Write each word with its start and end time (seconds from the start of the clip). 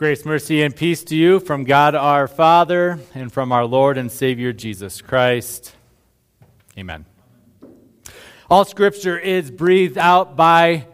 Grace, 0.00 0.24
mercy, 0.24 0.62
and 0.62 0.74
peace 0.74 1.04
to 1.04 1.14
you 1.14 1.38
from 1.38 1.64
God 1.64 1.94
our 1.94 2.26
Father 2.26 2.98
and 3.14 3.30
from 3.30 3.52
our 3.52 3.66
Lord 3.66 3.98
and 3.98 4.10
Savior 4.10 4.50
Jesus 4.50 5.02
Christ. 5.02 5.76
Amen. 6.78 7.04
All 8.48 8.64
scripture 8.64 9.18
is 9.18 9.50
breathed 9.50 9.98
out 9.98 10.36
by 10.36 10.86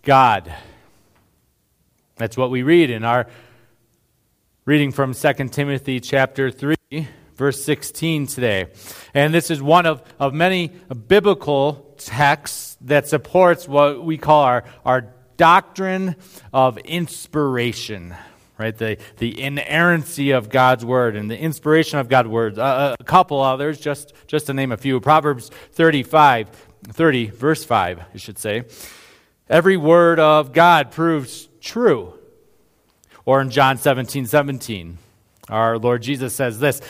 God. 0.00 0.50
That's 2.16 2.34
what 2.38 2.50
we 2.50 2.62
read 2.62 2.88
in 2.88 3.04
our 3.04 3.26
reading 4.64 4.90
from 4.90 5.12
2 5.12 5.32
Timothy 5.50 6.00
chapter 6.00 6.50
3, 6.50 6.76
verse 7.34 7.62
16 7.62 8.26
today. 8.26 8.68
And 9.12 9.34
this 9.34 9.50
is 9.50 9.60
one 9.60 9.84
of, 9.84 10.02
of 10.18 10.32
many 10.32 10.68
biblical 11.08 11.94
texts 11.98 12.78
that 12.80 13.06
supports 13.06 13.68
what 13.68 14.02
we 14.02 14.16
call 14.16 14.44
our, 14.44 14.64
our 14.82 15.12
doctrine 15.36 16.16
of 16.54 16.78
inspiration 16.78 18.14
right? 18.58 18.76
The, 18.76 18.98
the 19.18 19.40
inerrancy 19.40 20.30
of 20.30 20.48
God's 20.48 20.84
word 20.84 21.16
and 21.16 21.30
the 21.30 21.38
inspiration 21.38 21.98
of 21.98 22.08
God's 22.08 22.28
word. 22.28 22.58
Uh, 22.58 22.96
a 22.98 23.04
couple 23.04 23.40
others, 23.40 23.78
just, 23.78 24.12
just 24.26 24.46
to 24.46 24.54
name 24.54 24.72
a 24.72 24.76
few. 24.76 25.00
Proverbs 25.00 25.50
35, 25.72 26.48
30, 26.88 27.26
verse 27.26 27.64
5, 27.64 28.00
I 28.14 28.16
should 28.16 28.38
say. 28.38 28.64
Every 29.48 29.76
word 29.76 30.18
of 30.18 30.52
God 30.52 30.90
proves 30.90 31.48
true. 31.60 32.14
Or 33.24 33.40
in 33.40 33.50
John 33.50 33.76
17, 33.76 34.26
17, 34.26 34.98
our 35.48 35.78
Lord 35.78 36.02
Jesus 36.02 36.34
says 36.34 36.58
this 36.58 36.80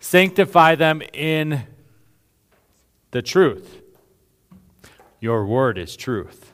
Sanctify 0.00 0.74
them 0.74 1.02
in 1.12 1.62
the 3.12 3.22
truth. 3.22 3.82
Your 5.20 5.46
word 5.46 5.78
is 5.78 5.96
truth, 5.96 6.52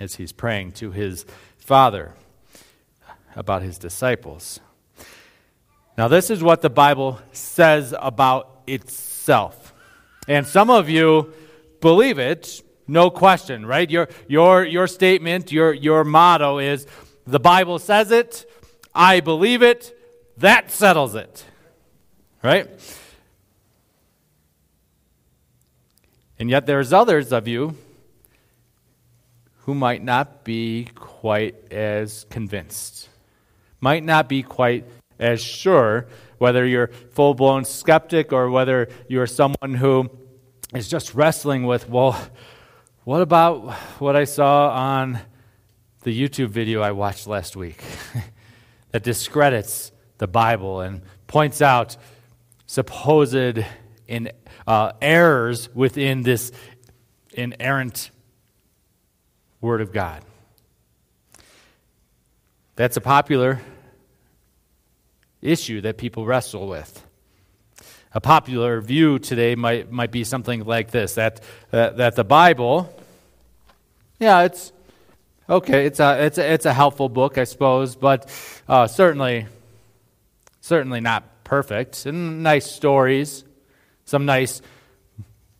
as 0.00 0.16
he's 0.16 0.32
praying 0.32 0.72
to 0.72 0.90
his 0.92 1.26
Father 1.58 2.14
about 3.36 3.62
his 3.62 3.78
disciples. 3.78 4.60
Now, 5.96 6.08
this 6.08 6.30
is 6.30 6.42
what 6.42 6.62
the 6.62 6.70
Bible 6.70 7.20
says 7.32 7.94
about 7.98 8.62
itself. 8.66 9.74
And 10.26 10.46
some 10.46 10.70
of 10.70 10.88
you 10.88 11.32
believe 11.80 12.18
it, 12.18 12.62
no 12.88 13.10
question, 13.10 13.66
right? 13.66 13.90
Your, 13.90 14.08
your, 14.26 14.64
your 14.64 14.86
statement, 14.86 15.52
your, 15.52 15.72
your 15.72 16.04
motto 16.04 16.58
is 16.58 16.86
the 17.26 17.40
Bible 17.40 17.78
says 17.78 18.10
it, 18.10 18.50
I 18.94 19.20
believe 19.20 19.62
it, 19.62 19.96
that 20.38 20.70
settles 20.70 21.14
it, 21.14 21.44
right? 22.42 22.68
And 26.38 26.50
yet, 26.50 26.66
there's 26.66 26.92
others 26.92 27.32
of 27.32 27.46
you 27.46 27.76
who 29.58 29.74
might 29.74 30.02
not 30.02 30.42
be 30.42 30.88
quite 30.96 31.54
as 31.70 32.26
convinced 32.30 33.08
might 33.82 34.04
not 34.04 34.28
be 34.28 34.42
quite 34.42 34.86
as 35.18 35.42
sure 35.42 36.06
whether 36.38 36.64
you're 36.64 36.88
full 37.10 37.34
blown 37.34 37.64
skeptic 37.64 38.32
or 38.32 38.48
whether 38.48 38.88
you're 39.08 39.26
someone 39.26 39.74
who 39.74 40.08
is 40.72 40.88
just 40.88 41.14
wrestling 41.14 41.64
with, 41.64 41.88
well, 41.88 42.18
what 43.04 43.20
about 43.20 43.72
what 43.98 44.16
I 44.16 44.24
saw 44.24 44.70
on 44.70 45.18
the 46.02 46.18
YouTube 46.18 46.48
video 46.48 46.80
I 46.80 46.92
watched 46.92 47.26
last 47.26 47.56
week 47.56 47.82
that 48.92 49.02
discredits 49.02 49.92
the 50.18 50.28
Bible 50.28 50.80
and 50.80 51.02
points 51.26 51.60
out 51.60 51.96
supposed 52.66 53.58
in, 54.06 54.30
uh, 54.66 54.92
errors 55.02 55.68
within 55.74 56.22
this 56.22 56.52
inerrant 57.32 58.10
Word 59.60 59.80
of 59.80 59.92
God? 59.92 60.24
That's 62.74 62.96
a 62.96 63.02
popular 63.02 63.60
issue 65.42 65.82
that 65.82 65.98
people 65.98 66.24
wrestle 66.24 66.66
with. 66.68 67.04
A 68.14 68.20
popular 68.20 68.80
view 68.80 69.18
today 69.18 69.54
might, 69.54 69.90
might 69.90 70.10
be 70.10 70.24
something 70.24 70.64
like 70.64 70.90
this 70.90 71.14
that, 71.14 71.40
that, 71.70 71.98
that 71.98 72.16
the 72.16 72.24
Bible, 72.24 72.94
yeah, 74.18 74.42
it's 74.42 74.72
okay, 75.48 75.86
it's 75.86 76.00
a, 76.00 76.24
it's, 76.24 76.38
a, 76.38 76.52
it's 76.52 76.66
a 76.66 76.72
helpful 76.72 77.08
book, 77.08 77.36
I 77.36 77.44
suppose, 77.44 77.94
but 77.96 78.30
uh, 78.68 78.86
certainly, 78.86 79.46
certainly 80.60 81.00
not 81.00 81.24
perfect. 81.44 82.06
And 82.06 82.42
nice 82.42 82.70
stories, 82.70 83.44
some 84.04 84.24
nice 84.24 84.62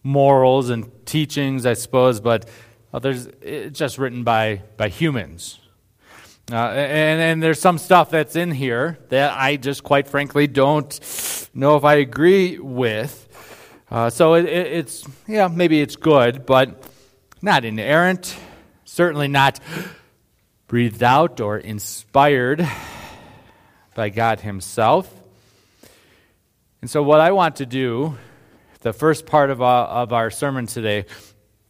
morals 0.02 0.70
and 0.70 0.90
teachings, 1.04 1.66
I 1.66 1.74
suppose, 1.74 2.20
but 2.20 2.48
others, 2.92 3.26
it's 3.42 3.78
just 3.78 3.98
written 3.98 4.24
by, 4.24 4.62
by 4.76 4.88
humans. 4.88 5.58
Uh, 6.50 6.56
and, 6.56 7.20
and 7.20 7.42
there's 7.42 7.60
some 7.60 7.78
stuff 7.78 8.10
that's 8.10 8.34
in 8.34 8.50
here 8.50 8.98
that 9.10 9.38
I 9.38 9.56
just 9.56 9.84
quite 9.84 10.08
frankly 10.08 10.46
don't 10.46 11.48
know 11.54 11.76
if 11.76 11.84
I 11.84 11.94
agree 11.94 12.58
with. 12.58 13.28
Uh, 13.90 14.10
so 14.10 14.34
it, 14.34 14.46
it, 14.46 14.66
it's, 14.66 15.06
yeah, 15.28 15.48
maybe 15.48 15.80
it's 15.80 15.96
good, 15.96 16.44
but 16.44 16.82
not 17.40 17.64
inerrant, 17.64 18.36
certainly 18.84 19.28
not 19.28 19.60
breathed 20.66 21.02
out 21.02 21.40
or 21.40 21.58
inspired 21.58 22.66
by 23.94 24.08
God 24.08 24.40
Himself. 24.40 25.12
And 26.80 26.90
so, 26.90 27.02
what 27.02 27.20
I 27.20 27.32
want 27.32 27.56
to 27.56 27.66
do, 27.66 28.18
the 28.80 28.92
first 28.92 29.26
part 29.26 29.50
of 29.50 29.62
our, 29.62 29.86
of 29.86 30.12
our 30.12 30.30
sermon 30.30 30.66
today, 30.66 31.04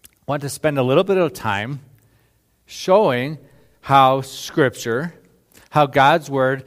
I 0.04 0.06
want 0.26 0.42
to 0.42 0.48
spend 0.48 0.78
a 0.78 0.82
little 0.82 1.04
bit 1.04 1.18
of 1.18 1.32
time 1.32 1.80
showing 2.64 3.38
how 3.82 4.20
Scripture, 4.20 5.12
how 5.70 5.86
God's 5.86 6.30
Word, 6.30 6.64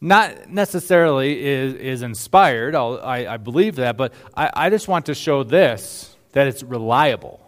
not 0.00 0.48
necessarily 0.48 1.44
is, 1.44 1.74
is 1.74 2.02
inspired, 2.02 2.74
I, 2.74 3.34
I 3.34 3.36
believe 3.36 3.76
that, 3.76 3.96
but 3.96 4.14
I, 4.34 4.50
I 4.54 4.70
just 4.70 4.88
want 4.88 5.06
to 5.06 5.14
show 5.14 5.42
this 5.42 6.16
that 6.32 6.46
it's 6.46 6.62
reliable. 6.62 7.40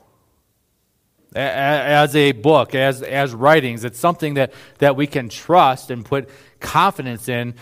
As 1.34 2.14
a 2.14 2.32
book, 2.32 2.74
as, 2.74 3.02
as 3.02 3.32
writings, 3.32 3.84
it's 3.84 3.98
something 3.98 4.34
that, 4.34 4.52
that 4.78 4.96
we 4.96 5.06
can 5.06 5.30
trust 5.30 5.90
and 5.90 6.04
put 6.04 6.28
confidence 6.60 7.28
in, 7.28 7.54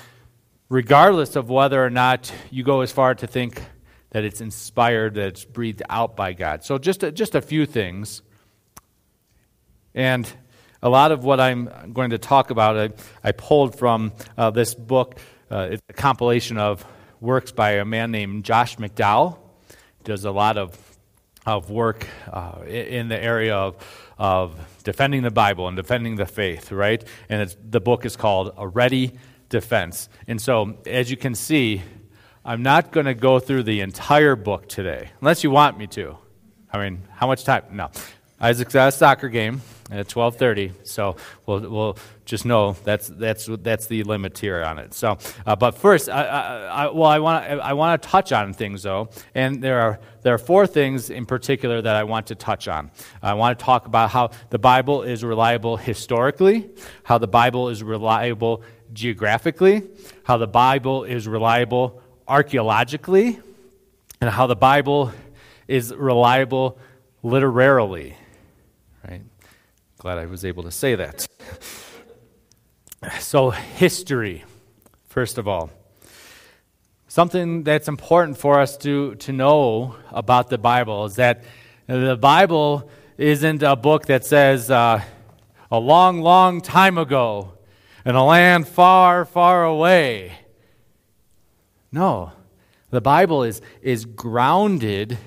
regardless 0.68 1.36
of 1.36 1.50
whether 1.50 1.84
or 1.84 1.90
not 1.90 2.32
you 2.50 2.64
go 2.64 2.80
as 2.80 2.90
far 2.90 3.14
to 3.14 3.26
think 3.28 3.62
that 4.10 4.24
it's 4.24 4.40
inspired, 4.40 5.14
that 5.14 5.26
it's 5.28 5.44
breathed 5.44 5.82
out 5.88 6.16
by 6.16 6.32
God. 6.32 6.64
So, 6.64 6.78
just 6.78 7.04
a, 7.04 7.12
just 7.12 7.36
a 7.36 7.40
few 7.40 7.64
things. 7.64 8.22
And 9.94 10.28
a 10.82 10.88
lot 10.88 11.12
of 11.12 11.24
what 11.24 11.40
I'm 11.40 11.92
going 11.92 12.10
to 12.10 12.18
talk 12.18 12.50
about, 12.50 12.76
I, 12.76 12.90
I 13.28 13.32
pulled 13.32 13.78
from 13.78 14.12
uh, 14.36 14.50
this 14.50 14.74
book. 14.74 15.18
Uh, 15.50 15.68
it's 15.72 15.82
a 15.88 15.92
compilation 15.92 16.58
of 16.58 16.84
works 17.20 17.52
by 17.52 17.72
a 17.72 17.84
man 17.84 18.10
named 18.10 18.44
Josh 18.44 18.76
McDowell. 18.76 19.38
He 19.68 20.04
does 20.04 20.24
a 20.24 20.30
lot 20.30 20.56
of, 20.56 20.78
of 21.44 21.70
work 21.70 22.06
uh, 22.32 22.62
in 22.66 23.08
the 23.08 23.22
area 23.22 23.56
of, 23.56 23.76
of 24.18 24.58
defending 24.84 25.22
the 25.22 25.30
Bible 25.30 25.68
and 25.68 25.76
defending 25.76 26.16
the 26.16 26.26
faith, 26.26 26.72
right? 26.72 27.04
And 27.28 27.54
the 27.68 27.80
book 27.80 28.06
is 28.06 28.16
called 28.16 28.54
A 28.56 28.66
Ready 28.66 29.18
Defense. 29.50 30.08
And 30.26 30.40
so, 30.40 30.78
as 30.86 31.10
you 31.10 31.16
can 31.16 31.34
see, 31.34 31.82
I'm 32.42 32.62
not 32.62 32.90
going 32.90 33.06
to 33.06 33.14
go 33.14 33.38
through 33.38 33.64
the 33.64 33.80
entire 33.80 34.34
book 34.34 34.66
today, 34.66 35.10
unless 35.20 35.44
you 35.44 35.50
want 35.50 35.76
me 35.76 35.86
to. 35.88 36.16
I 36.72 36.78
mean, 36.78 37.02
how 37.10 37.26
much 37.26 37.44
time? 37.44 37.64
No. 37.72 37.90
Isaac's 38.40 38.74
at 38.74 38.88
a 38.88 38.92
soccer 38.92 39.28
game 39.28 39.60
at 39.90 40.08
12:30. 40.08 40.72
So 40.84 41.16
we'll, 41.46 41.60
we'll 41.60 41.98
just 42.24 42.44
know 42.44 42.76
that's 42.84 43.08
that's 43.08 43.48
that's 43.60 43.86
the 43.86 44.02
limit 44.04 44.38
here 44.38 44.62
on 44.62 44.78
it. 44.78 44.94
So, 44.94 45.18
uh, 45.46 45.56
but 45.56 45.72
first, 45.72 46.08
I, 46.08 46.24
I, 46.24 46.84
I, 46.84 46.90
well, 46.90 47.10
I 47.10 47.18
want 47.18 47.44
I 47.44 47.72
want 47.72 48.00
to 48.00 48.08
touch 48.08 48.32
on 48.32 48.52
things 48.52 48.82
though, 48.82 49.10
and 49.34 49.62
there 49.62 49.80
are 49.80 50.00
there 50.22 50.34
are 50.34 50.38
four 50.38 50.66
things 50.66 51.10
in 51.10 51.26
particular 51.26 51.82
that 51.82 51.96
I 51.96 52.04
want 52.04 52.28
to 52.28 52.34
touch 52.34 52.68
on. 52.68 52.90
I 53.22 53.34
want 53.34 53.58
to 53.58 53.64
talk 53.64 53.86
about 53.86 54.10
how 54.10 54.30
the 54.50 54.58
Bible 54.58 55.02
is 55.02 55.24
reliable 55.24 55.76
historically, 55.76 56.70
how 57.02 57.18
the 57.18 57.28
Bible 57.28 57.68
is 57.68 57.82
reliable 57.82 58.62
geographically, 58.92 59.82
how 60.24 60.36
the 60.36 60.46
Bible 60.46 61.04
is 61.04 61.26
reliable 61.26 62.02
archaeologically, 62.28 63.40
and 64.20 64.30
how 64.30 64.46
the 64.46 64.56
Bible 64.56 65.12
is 65.66 65.94
reliable 65.94 66.78
literarily. 67.22 68.16
Glad 70.00 70.16
I 70.16 70.24
was 70.24 70.46
able 70.46 70.62
to 70.62 70.70
say 70.70 70.94
that. 70.94 71.28
So, 73.18 73.50
history, 73.50 74.44
first 75.08 75.36
of 75.36 75.46
all. 75.46 75.68
Something 77.06 77.64
that's 77.64 77.86
important 77.86 78.38
for 78.38 78.58
us 78.60 78.78
to, 78.78 79.16
to 79.16 79.30
know 79.30 79.96
about 80.10 80.48
the 80.48 80.56
Bible 80.56 81.04
is 81.04 81.16
that 81.16 81.44
the 81.86 82.16
Bible 82.16 82.88
isn't 83.18 83.62
a 83.62 83.76
book 83.76 84.06
that 84.06 84.24
says 84.24 84.70
uh, 84.70 85.02
a 85.70 85.78
long, 85.78 86.22
long 86.22 86.62
time 86.62 86.96
ago 86.96 87.52
in 88.06 88.14
a 88.14 88.24
land 88.24 88.66
far, 88.66 89.26
far 89.26 89.64
away. 89.64 90.32
No, 91.92 92.32
the 92.88 93.02
Bible 93.02 93.42
is, 93.42 93.60
is 93.82 94.06
grounded 94.06 95.18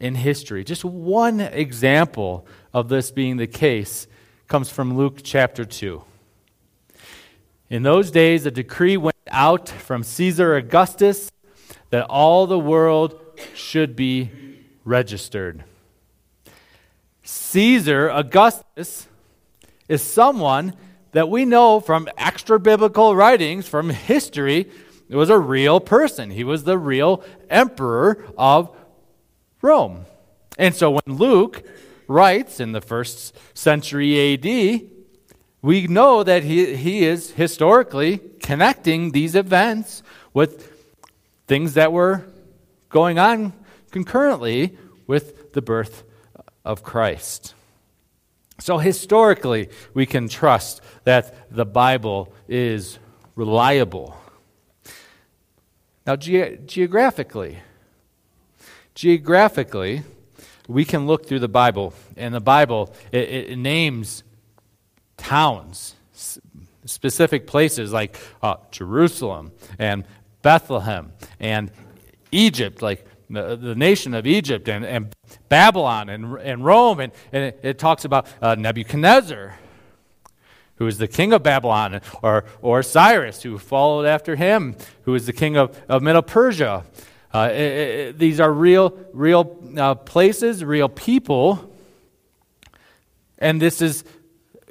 in 0.00 0.16
history. 0.16 0.64
Just 0.64 0.84
one 0.84 1.38
example 1.40 2.48
of 2.72 2.88
this 2.88 3.10
being 3.10 3.36
the 3.36 3.46
case 3.46 4.06
comes 4.48 4.68
from 4.68 4.96
Luke 4.96 5.20
chapter 5.22 5.64
2. 5.64 6.02
In 7.70 7.82
those 7.82 8.10
days, 8.10 8.44
a 8.44 8.50
decree 8.50 8.96
went 8.96 9.16
out 9.30 9.68
from 9.68 10.02
Caesar 10.02 10.56
Augustus 10.56 11.30
that 11.90 12.04
all 12.04 12.46
the 12.46 12.58
world 12.58 13.18
should 13.54 13.96
be 13.96 14.30
registered. 14.84 15.64
Caesar 17.22 18.10
Augustus 18.10 19.06
is 19.88 20.02
someone 20.02 20.74
that 21.12 21.28
we 21.28 21.44
know 21.44 21.80
from 21.80 22.08
extra 22.16 22.58
biblical 22.58 23.14
writings, 23.14 23.68
from 23.68 23.90
history, 23.90 24.70
it 25.08 25.16
was 25.16 25.28
a 25.28 25.38
real 25.38 25.78
person. 25.78 26.30
He 26.30 26.42
was 26.42 26.64
the 26.64 26.78
real 26.78 27.22
emperor 27.50 28.24
of 28.38 28.74
Rome. 29.60 30.06
And 30.58 30.74
so 30.74 30.90
when 30.90 31.18
Luke 31.18 31.62
writes 32.12 32.60
in 32.60 32.72
the 32.72 32.80
first 32.80 33.36
century 33.54 34.34
AD, 34.34 34.88
we 35.62 35.86
know 35.86 36.22
that 36.22 36.42
he, 36.42 36.74
he 36.76 37.04
is 37.04 37.30
historically 37.32 38.18
connecting 38.40 39.12
these 39.12 39.34
events 39.34 40.02
with 40.34 40.70
things 41.46 41.74
that 41.74 41.92
were 41.92 42.24
going 42.88 43.18
on 43.18 43.52
concurrently 43.90 44.76
with 45.06 45.52
the 45.52 45.62
birth 45.62 46.04
of 46.64 46.82
Christ. 46.82 47.54
So, 48.58 48.78
historically, 48.78 49.70
we 49.92 50.06
can 50.06 50.28
trust 50.28 50.80
that 51.04 51.50
the 51.50 51.64
Bible 51.64 52.32
is 52.48 52.98
reliable. 53.34 54.16
Now, 56.06 56.16
ge- 56.16 56.60
geographically, 56.66 57.58
geographically, 58.94 60.02
we 60.72 60.84
can 60.84 61.06
look 61.06 61.26
through 61.26 61.40
the 61.40 61.48
Bible, 61.48 61.94
and 62.16 62.34
the 62.34 62.40
Bible 62.40 62.94
it, 63.12 63.28
it 63.50 63.58
names 63.58 64.24
towns, 65.16 65.94
specific 66.84 67.46
places 67.46 67.92
like 67.92 68.18
uh, 68.42 68.56
Jerusalem 68.70 69.52
and 69.78 70.04
Bethlehem 70.42 71.12
and 71.38 71.70
Egypt, 72.32 72.82
like 72.82 73.06
the, 73.30 73.56
the 73.56 73.74
nation 73.74 74.14
of 74.14 74.26
Egypt 74.26 74.68
and, 74.68 74.84
and 74.84 75.14
Babylon 75.48 76.08
and, 76.08 76.38
and 76.40 76.64
Rome. 76.64 77.00
And, 77.00 77.12
and 77.32 77.44
it, 77.44 77.60
it 77.62 77.78
talks 77.78 78.04
about 78.04 78.26
uh, 78.40 78.54
Nebuchadnezzar, 78.56 79.58
who 80.76 80.86
is 80.86 80.98
the 80.98 81.08
king 81.08 81.32
of 81.32 81.42
Babylon, 81.42 82.00
or, 82.22 82.44
or 82.60 82.82
Cyrus, 82.82 83.42
who 83.42 83.58
followed 83.58 84.06
after 84.06 84.34
him, 84.34 84.74
who 85.02 85.14
is 85.14 85.26
the 85.26 85.32
king 85.32 85.56
of, 85.56 85.80
of 85.88 86.02
Medo-Persia. 86.02 86.84
Uh, 87.32 87.48
it, 87.50 87.56
it, 87.56 88.18
these 88.18 88.40
are 88.40 88.52
real, 88.52 88.98
real 89.12 89.58
uh, 89.78 89.94
places, 89.94 90.62
real 90.64 90.88
people. 90.88 91.72
And 93.38 93.60
this 93.60 93.80
is, 93.80 94.04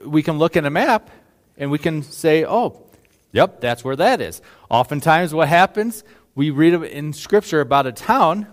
we 0.05 0.21
can 0.21 0.37
look 0.37 0.55
at 0.55 0.65
a 0.65 0.69
map 0.69 1.09
and 1.57 1.71
we 1.71 1.77
can 1.77 2.03
say, 2.03 2.45
oh, 2.45 2.85
yep, 3.31 3.61
that's 3.61 3.83
where 3.83 3.95
that 3.95 4.21
is. 4.21 4.41
Oftentimes, 4.69 5.33
what 5.33 5.47
happens, 5.47 6.03
we 6.35 6.49
read 6.49 6.73
in 6.83 7.13
Scripture 7.13 7.61
about 7.61 7.87
a 7.87 7.91
town, 7.91 8.47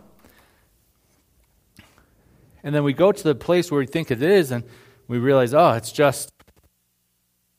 and 2.63 2.75
then 2.75 2.83
we 2.83 2.93
go 2.93 3.13
to 3.13 3.23
the 3.23 3.35
place 3.35 3.71
where 3.71 3.79
we 3.79 3.87
think 3.87 4.11
it 4.11 4.23
is, 4.23 4.51
and 4.51 4.65
we 5.07 5.19
realize, 5.19 5.55
oh, 5.55 5.73
it's 5.73 5.93
just, 5.93 6.33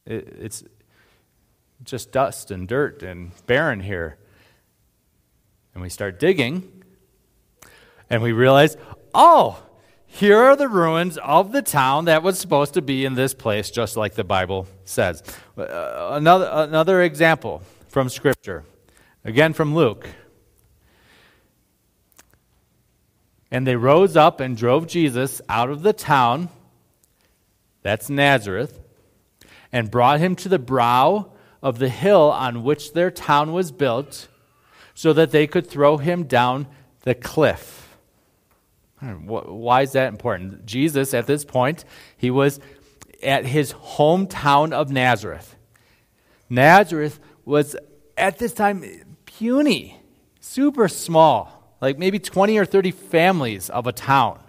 it, 0.05 0.27
it's 0.39 0.63
just 1.83 2.11
dust 2.11 2.51
and 2.51 2.67
dirt 2.67 3.01
and 3.01 3.31
barren 3.45 3.79
here. 3.79 4.17
And 5.73 5.83
we 5.83 5.89
start 5.89 6.19
digging, 6.19 6.83
and 8.09 8.21
we 8.21 8.31
realize, 8.31 8.75
oh, 9.13 9.63
here 10.11 10.37
are 10.37 10.55
the 10.55 10.67
ruins 10.67 11.17
of 11.19 11.51
the 11.51 11.61
town 11.61 12.05
that 12.05 12.23
was 12.23 12.39
supposed 12.39 12.73
to 12.73 12.81
be 12.81 13.05
in 13.05 13.13
this 13.13 13.33
place, 13.33 13.69
just 13.69 13.95
like 13.95 14.15
the 14.15 14.23
Bible 14.23 14.67
says. 14.83 15.21
Uh, 15.55 16.09
another, 16.13 16.49
another 16.51 17.03
example 17.03 17.61
from 17.87 18.09
Scripture, 18.09 18.63
again 19.23 19.53
from 19.53 19.75
Luke. 19.75 20.09
And 23.51 23.65
they 23.65 23.75
rose 23.75 24.17
up 24.17 24.39
and 24.39 24.57
drove 24.57 24.87
Jesus 24.87 25.41
out 25.47 25.69
of 25.69 25.83
the 25.83 25.93
town, 25.93 26.49
that's 27.83 28.09
Nazareth, 28.09 28.79
and 29.71 29.91
brought 29.91 30.19
him 30.19 30.35
to 30.37 30.49
the 30.49 30.59
brow 30.59 31.31
of 31.61 31.77
the 31.77 31.89
hill 31.89 32.31
on 32.31 32.63
which 32.63 32.93
their 32.93 33.11
town 33.11 33.53
was 33.53 33.71
built 33.71 34.27
so 34.99 35.13
that 35.13 35.31
they 35.31 35.47
could 35.47 35.65
throw 35.65 35.95
him 35.95 36.25
down 36.25 36.67
the 37.03 37.15
cliff. 37.15 37.95
Why 38.99 39.83
is 39.83 39.93
that 39.93 40.09
important? 40.09 40.65
Jesus, 40.65 41.13
at 41.13 41.25
this 41.25 41.45
point, 41.45 41.85
he 42.17 42.29
was 42.29 42.59
at 43.23 43.45
his 43.45 43.71
hometown 43.71 44.73
of 44.73 44.91
Nazareth. 44.91 45.55
Nazareth 46.49 47.21
was, 47.45 47.77
at 48.17 48.39
this 48.39 48.51
time, 48.51 48.83
puny, 49.23 49.97
super 50.41 50.89
small, 50.89 51.77
like 51.79 51.97
maybe 51.97 52.19
20 52.19 52.57
or 52.57 52.65
30 52.65 52.91
families 52.91 53.69
of 53.69 53.87
a 53.87 53.93
town. 53.93 54.43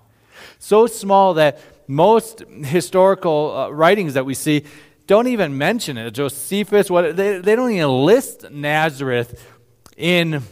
So 0.58 0.88
small 0.88 1.34
that 1.34 1.60
most 1.86 2.42
historical 2.64 3.56
uh, 3.56 3.68
writings 3.68 4.14
that 4.14 4.26
we 4.26 4.34
see 4.34 4.64
don't 5.06 5.28
even 5.28 5.56
mention 5.56 5.96
it. 5.96 6.10
Josephus, 6.10 6.90
what, 6.90 7.16
they, 7.16 7.38
they 7.38 7.54
don't 7.54 7.70
even 7.70 8.04
list 8.04 8.50
Nazareth 8.50 9.40
in 10.00 10.42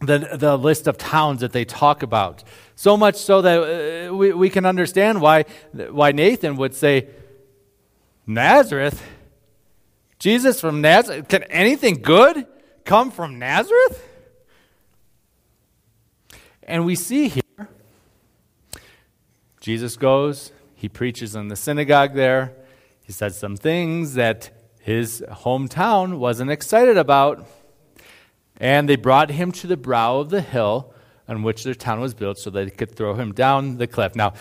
the, 0.00 0.18
the 0.34 0.56
list 0.56 0.86
of 0.86 0.98
towns 0.98 1.40
that 1.40 1.52
they 1.52 1.64
talk 1.64 2.02
about. 2.02 2.42
So 2.74 2.96
much 2.96 3.16
so 3.16 3.42
that 3.42 4.08
uh, 4.08 4.14
we, 4.14 4.32
we 4.32 4.50
can 4.50 4.66
understand 4.66 5.20
why, 5.20 5.44
why 5.72 6.12
Nathan 6.12 6.56
would 6.56 6.74
say, 6.74 7.08
Nazareth? 8.26 9.02
Jesus 10.18 10.60
from 10.60 10.80
Nazareth? 10.80 11.28
Can 11.28 11.44
anything 11.44 12.02
good 12.02 12.46
come 12.84 13.10
from 13.10 13.38
Nazareth? 13.38 14.06
And 16.62 16.84
we 16.84 16.94
see 16.94 17.28
here, 17.28 17.68
Jesus 19.60 19.96
goes, 19.96 20.52
he 20.74 20.88
preaches 20.88 21.34
in 21.34 21.48
the 21.48 21.56
synagogue 21.56 22.14
there. 22.14 22.54
He 23.02 23.12
says 23.12 23.38
some 23.38 23.56
things 23.56 24.14
that 24.14 24.50
his 24.80 25.22
hometown 25.28 26.18
wasn't 26.18 26.50
excited 26.50 26.96
about. 26.96 27.46
And 28.60 28.88
they 28.88 28.96
brought 28.96 29.30
him 29.30 29.50
to 29.52 29.66
the 29.66 29.76
brow 29.76 30.18
of 30.18 30.30
the 30.30 30.42
hill 30.42 30.92
on 31.26 31.42
which 31.42 31.64
their 31.64 31.74
town 31.74 32.00
was 32.00 32.12
built 32.12 32.38
so 32.38 32.50
they 32.50 32.68
could 32.70 32.94
throw 32.94 33.14
him 33.14 33.32
down 33.32 33.78
the 33.78 33.86
cliff. 33.86 34.14
Now, 34.14 34.34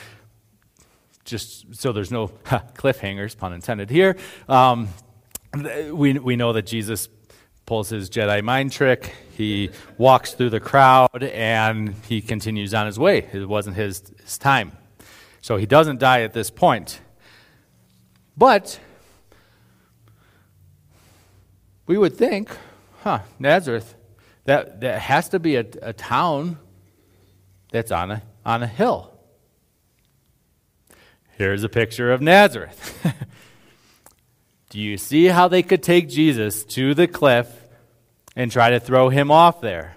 just 1.24 1.76
so 1.76 1.92
there's 1.92 2.12
no 2.12 2.28
cliffhangers, 2.46 3.38
pun 3.38 3.54
intended 3.54 3.90
here, 3.90 4.18
um, 4.50 4.90
we, 5.92 6.20
we 6.20 6.36
know 6.36 6.54
that 6.54 6.66
Jesus 6.66 7.08
pulls 7.66 7.90
his 7.90 8.10
Jedi 8.10 8.44
mind 8.44 8.72
trick. 8.72 9.16
He 9.38 9.70
walks 9.98 10.34
through 10.34 10.50
the 10.50 10.60
crowd 10.60 11.24
and 11.24 11.94
he 12.08 12.22
continues 12.22 12.74
on 12.74 12.88
his 12.88 13.00
way. 13.00 13.20
It 13.32 13.48
wasn't 13.48 13.76
his, 13.76 14.12
his 14.24 14.38
time. 14.38 14.72
So 15.42 15.58
he 15.58 15.66
doesn't 15.66 16.00
die 16.00 16.22
at 16.22 16.34
this 16.34 16.50
point. 16.50 17.00
But 18.36 18.80
we 21.86 21.98
would 21.98 22.16
think, 22.18 22.50
huh, 23.02 23.20
Nazareth, 23.38 23.96
that, 24.50 24.82
that 24.82 25.00
has 25.00 25.30
to 25.30 25.40
be 25.40 25.58
a, 25.58 25.66
a 25.84 25.94
town 25.94 26.58
that's 27.72 27.92
on 27.92 28.10
a, 28.10 28.24
on 28.44 28.64
a 28.64 28.68
hill. 28.68 29.14
Here's 31.38 31.64
a 31.64 31.70
picture 31.70 32.12
of 32.12 32.20
Nazareth. 32.20 32.98
Do 34.72 34.80
you 34.80 34.98
see 34.98 35.26
how 35.26 35.50
they 35.50 35.62
could 35.62 35.84
take 35.84 36.10
Jesus 36.10 36.64
to 36.64 36.96
the 36.96 37.08
cliff 37.08 37.48
and 38.36 38.52
try 38.52 38.72
to 38.72 38.80
throw 38.80 39.10
him 39.10 39.30
off 39.30 39.62
there? 39.62 39.96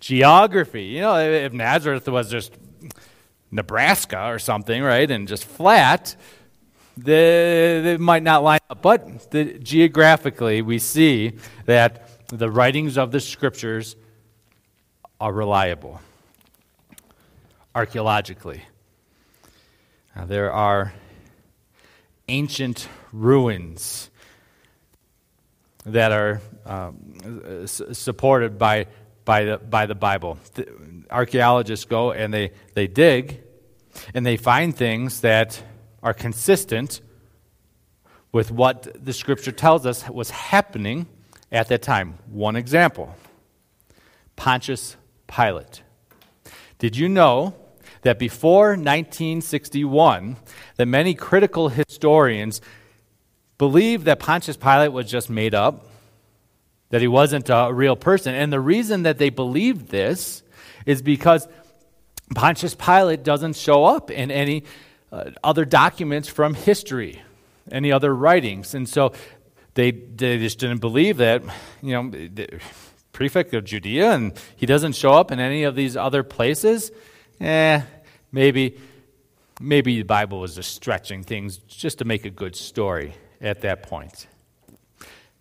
Geography. 0.00 0.84
You 0.84 1.00
know, 1.00 1.18
if 1.18 1.54
Nazareth 1.54 2.06
was 2.08 2.30
just 2.30 2.52
Nebraska 3.50 4.26
or 4.26 4.38
something, 4.38 4.82
right, 4.82 5.10
and 5.10 5.26
just 5.26 5.46
flat, 5.46 6.14
they, 6.98 7.96
might 7.98 8.22
not 8.22 8.42
line 8.42 8.60
up. 8.68 8.82
But 8.82 9.30
the, 9.30 9.58
geographically, 9.58 10.60
we 10.60 10.78
see 10.78 11.38
that 11.64 12.11
the 12.32 12.50
writings 12.50 12.96
of 12.96 13.12
the 13.12 13.20
scriptures 13.20 13.94
are 15.20 15.30
reliable 15.30 16.00
archaeologically. 17.74 18.62
Now, 20.16 20.24
there 20.24 20.50
are 20.50 20.94
ancient 22.28 22.88
ruins 23.12 24.10
that 25.84 26.10
are 26.10 26.40
um, 26.64 27.66
supported 27.66 28.58
by, 28.58 28.86
by, 29.26 29.44
the, 29.44 29.58
by 29.58 29.84
the 29.84 29.94
Bible. 29.94 30.38
The 30.54 30.68
archaeologists 31.10 31.84
go 31.84 32.12
and 32.12 32.32
they, 32.32 32.52
they 32.72 32.86
dig 32.86 33.42
and 34.14 34.24
they 34.24 34.38
find 34.38 34.74
things 34.74 35.20
that 35.20 35.62
are 36.02 36.14
consistent 36.14 37.02
with 38.32 38.50
what 38.50 39.04
the 39.04 39.12
scripture 39.12 39.52
tells 39.52 39.84
us 39.84 40.08
was 40.08 40.30
happening 40.30 41.06
at 41.52 41.68
that 41.68 41.82
time. 41.82 42.18
One 42.26 42.56
example 42.56 43.14
Pontius 44.34 44.96
Pilate. 45.28 45.82
Did 46.78 46.96
you 46.96 47.08
know 47.08 47.54
that 48.00 48.18
before 48.18 48.70
1961, 48.70 50.36
that 50.76 50.86
many 50.86 51.14
critical 51.14 51.68
historians 51.68 52.60
believed 53.58 54.06
that 54.06 54.18
Pontius 54.18 54.56
Pilate 54.56 54.92
was 54.92 55.08
just 55.08 55.30
made 55.30 55.54
up, 55.54 55.86
that 56.90 57.00
he 57.00 57.06
wasn't 57.06 57.48
a 57.48 57.70
real 57.72 57.94
person. 57.94 58.34
And 58.34 58.52
the 58.52 58.58
reason 58.58 59.04
that 59.04 59.18
they 59.18 59.30
believed 59.30 59.88
this 59.88 60.42
is 60.84 61.00
because 61.00 61.46
Pontius 62.34 62.74
Pilate 62.74 63.22
doesn't 63.22 63.54
show 63.54 63.84
up 63.84 64.10
in 64.10 64.32
any 64.32 64.64
uh, 65.12 65.30
other 65.44 65.64
documents 65.64 66.28
from 66.28 66.54
history, 66.54 67.22
any 67.70 67.92
other 67.92 68.12
writings. 68.12 68.74
And 68.74 68.88
so 68.88 69.12
they, 69.74 69.90
they 69.90 70.38
just 70.38 70.58
didn't 70.58 70.80
believe 70.80 71.16
that, 71.18 71.42
you 71.80 71.92
know, 71.92 72.10
the 72.10 72.60
prefect 73.12 73.54
of 73.54 73.64
Judea, 73.64 74.12
and 74.12 74.32
he 74.56 74.66
doesn't 74.66 74.94
show 74.94 75.12
up 75.12 75.30
in 75.30 75.40
any 75.40 75.64
of 75.64 75.74
these 75.74 75.96
other 75.96 76.22
places. 76.22 76.90
Eh, 77.40 77.80
maybe, 78.30 78.78
maybe 79.60 79.98
the 79.98 80.04
Bible 80.04 80.40
was 80.40 80.54
just 80.54 80.74
stretching 80.74 81.22
things 81.22 81.58
just 81.58 81.98
to 81.98 82.04
make 82.04 82.24
a 82.24 82.30
good 82.30 82.56
story 82.56 83.14
at 83.40 83.60
that 83.62 83.82
point. 83.82 84.26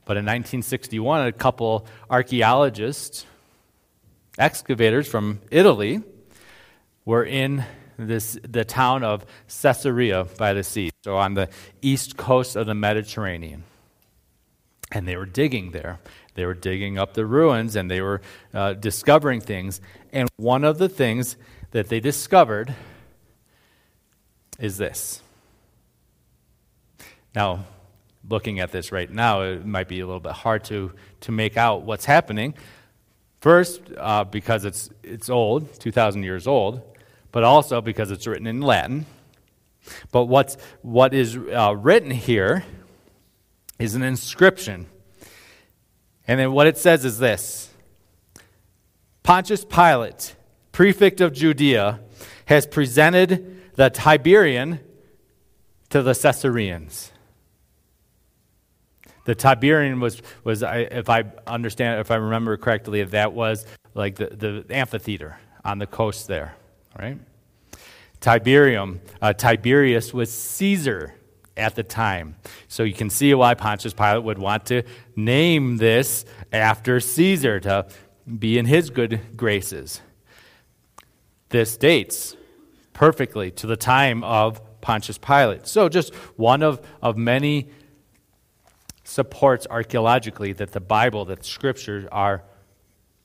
But 0.05 0.17
in 0.17 0.25
1961, 0.25 1.27
a 1.27 1.31
couple 1.31 1.85
archaeologists, 2.09 3.25
excavators 4.37 5.07
from 5.07 5.41
Italy, 5.51 6.01
were 7.05 7.23
in 7.23 7.63
this, 7.97 8.37
the 8.47 8.65
town 8.65 9.03
of 9.03 9.25
Caesarea 9.61 10.25
by 10.37 10.53
the 10.53 10.63
sea, 10.63 10.91
so 11.03 11.17
on 11.17 11.35
the 11.35 11.49
east 11.81 12.17
coast 12.17 12.55
of 12.55 12.65
the 12.65 12.75
Mediterranean. 12.75 13.63
And 14.91 15.07
they 15.07 15.15
were 15.15 15.25
digging 15.25 15.71
there. 15.71 15.99
They 16.35 16.45
were 16.45 16.53
digging 16.53 16.97
up 16.97 17.13
the 17.13 17.25
ruins 17.25 17.75
and 17.75 17.89
they 17.89 18.01
were 18.01 18.21
uh, 18.53 18.73
discovering 18.73 19.41
things. 19.41 19.81
And 20.11 20.29
one 20.37 20.63
of 20.63 20.77
the 20.77 20.89
things 20.89 21.37
that 21.71 21.87
they 21.89 21.99
discovered 21.99 22.75
is 24.59 24.77
this. 24.77 25.21
Now, 27.33 27.65
looking 28.29 28.59
at 28.59 28.71
this 28.71 28.91
right 28.91 29.09
now, 29.09 29.41
it 29.41 29.65
might 29.65 29.87
be 29.87 30.01
a 30.01 30.05
little 30.05 30.19
bit 30.19 30.33
hard 30.33 30.65
to, 30.65 30.91
to 31.21 31.31
make 31.31 31.55
out 31.55 31.83
what's 31.83 32.05
happening. 32.05 32.53
First, 33.39 33.81
uh, 33.97 34.25
because 34.25 34.65
it's, 34.65 34.89
it's 35.03 35.29
old, 35.29 35.79
2,000 35.79 36.23
years 36.23 36.47
old 36.47 36.81
but 37.31 37.43
also 37.43 37.81
because 37.81 38.11
it's 38.11 38.27
written 38.27 38.47
in 38.47 38.61
Latin. 38.61 39.05
But 40.11 40.25
what's, 40.25 40.57
what 40.81 41.13
is 41.13 41.37
uh, 41.37 41.75
written 41.75 42.11
here 42.11 42.63
is 43.83 43.95
an 43.95 44.03
inscription. 44.03 44.87
And 46.27 46.39
then 46.39 46.51
what 46.51 46.67
it 46.67 46.77
says 46.77 47.05
is 47.05 47.19
this 47.19 47.69
Pontius 49.23 49.65
Pilate, 49.65 50.35
prefect 50.71 51.21
of 51.21 51.33
Judea, 51.33 51.99
has 52.45 52.65
presented 52.65 53.75
the 53.75 53.89
Tiberian 53.89 54.79
to 55.89 56.01
the 56.01 56.13
Caesareans. 56.13 57.11
The 59.25 59.35
Tiberian 59.35 59.99
was, 59.99 60.21
was 60.43 60.63
if 60.63 61.09
I 61.09 61.25
understand, 61.45 62.01
if 62.01 62.09
I 62.09 62.15
remember 62.15 62.57
correctly, 62.57 63.03
that 63.03 63.33
was 63.33 63.65
like 63.93 64.15
the, 64.15 64.63
the 64.65 64.75
amphitheater 64.75 65.37
on 65.63 65.77
the 65.77 65.85
coast 65.85 66.27
there 66.27 66.55
right? 66.97 67.17
Tiberium, 68.19 68.99
uh, 69.21 69.33
Tiberius 69.33 70.13
was 70.13 70.31
Caesar 70.31 71.15
at 71.57 71.75
the 71.75 71.83
time. 71.83 72.35
So 72.67 72.83
you 72.83 72.93
can 72.93 73.09
see 73.09 73.33
why 73.33 73.53
Pontius 73.53 73.93
Pilate 73.93 74.23
would 74.23 74.39
want 74.39 74.65
to 74.67 74.83
name 75.15 75.77
this 75.77 76.25
after 76.51 76.99
Caesar 76.99 77.59
to 77.61 77.87
be 78.39 78.57
in 78.57 78.65
his 78.65 78.89
good 78.89 79.19
graces. 79.35 80.01
This 81.49 81.75
dates 81.77 82.35
perfectly 82.93 83.51
to 83.51 83.67
the 83.67 83.75
time 83.75 84.23
of 84.23 84.61
Pontius 84.81 85.17
Pilate. 85.17 85.67
So 85.67 85.89
just 85.89 86.13
one 86.37 86.63
of, 86.63 86.81
of 87.01 87.17
many 87.17 87.69
supports 89.03 89.67
archaeologically 89.69 90.53
that 90.53 90.71
the 90.71 90.79
Bible, 90.79 91.25
that 91.25 91.43
scriptures 91.43 92.05
are 92.11 92.43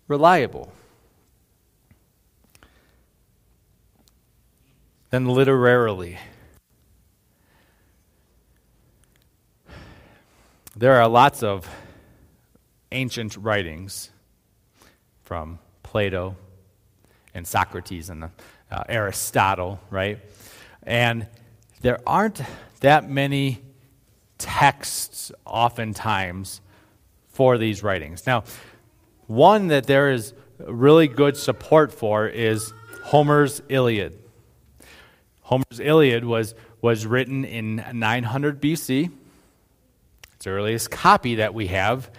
reliable. 0.09 0.73
Then 5.11 5.27
literarily. 5.27 6.19
There 10.79 11.01
are 11.01 11.09
lots 11.09 11.43
of 11.43 11.67
ancient 12.93 13.35
writings 13.39 14.11
from 15.25 15.59
Plato 15.83 16.37
and 17.33 17.47
Socrates 17.47 18.11
and 18.11 18.25
uh, 18.25 18.29
Aristotle, 18.87 19.81
right? 19.89 20.19
And 20.83 21.29
there 21.81 21.99
aren't 22.07 22.43
that 22.81 23.09
many 23.09 23.63
texts 24.37 25.33
oftentimes 25.47 26.61
for 27.29 27.57
these 27.57 27.83
writings. 27.83 28.27
Now, 28.27 28.45
one 29.29 29.69
that 29.69 29.87
there 29.87 30.11
is 30.11 30.35
really 30.59 31.09
good 31.09 31.39
support 31.39 31.91
for 31.91 32.29
is 32.29 32.75
Homer's 33.05 33.63
Iliad. 33.71 34.19
Homer's 35.41 35.81
Iliad 35.81 36.27
was, 36.27 36.55
was 36.83 37.07
written 37.07 37.47
in 37.47 37.83
900 37.95 38.61
BC. 38.61 39.11
Its 40.37 40.47
earliest 40.47 40.91
copy 40.91 41.37
that 41.37 41.55
we 41.55 41.69
have 41.69 42.11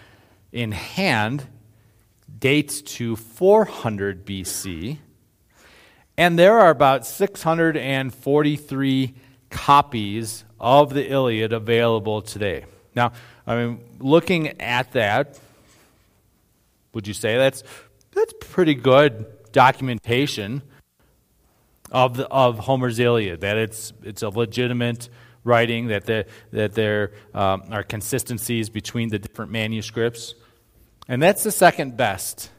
in 0.51 0.71
hand 0.71 1.45
dates 2.39 2.81
to 2.81 3.15
400 3.15 4.25
BC. 4.25 4.97
And 6.17 6.37
there 6.37 6.59
are 6.59 6.69
about 6.69 7.05
643 7.05 9.13
copies 9.49 10.43
of 10.59 10.93
the 10.93 11.09
Iliad 11.09 11.53
available 11.53 12.21
today. 12.21 12.65
Now, 12.95 13.13
I 13.45 13.55
mean, 13.55 13.79
looking 13.99 14.59
at 14.59 14.91
that, 14.93 15.39
would 16.93 17.07
you 17.07 17.13
say 17.13 17.37
that's, 17.37 17.63
that's 18.11 18.33
pretty 18.39 18.73
good 18.73 19.25
documentation 19.51 20.63
of, 21.91 22.17
the, 22.17 22.27
of 22.27 22.59
Homer's 22.59 22.99
Iliad, 22.99 23.41
that 23.41 23.57
it's, 23.57 23.93
it's 24.03 24.23
a 24.23 24.29
legitimate 24.29 25.09
writing, 25.47 25.87
that, 25.87 26.05
the, 26.05 26.25
that 26.51 26.73
there 26.73 27.13
um, 27.33 27.63
are 27.71 27.83
consistencies 27.83 28.69
between 28.69 29.09
the 29.09 29.17
different 29.17 29.51
manuscripts. 29.51 30.35
And 31.07 31.21
that's 31.23 31.43
the 31.43 31.51
second 31.51 31.97
best 31.97 32.51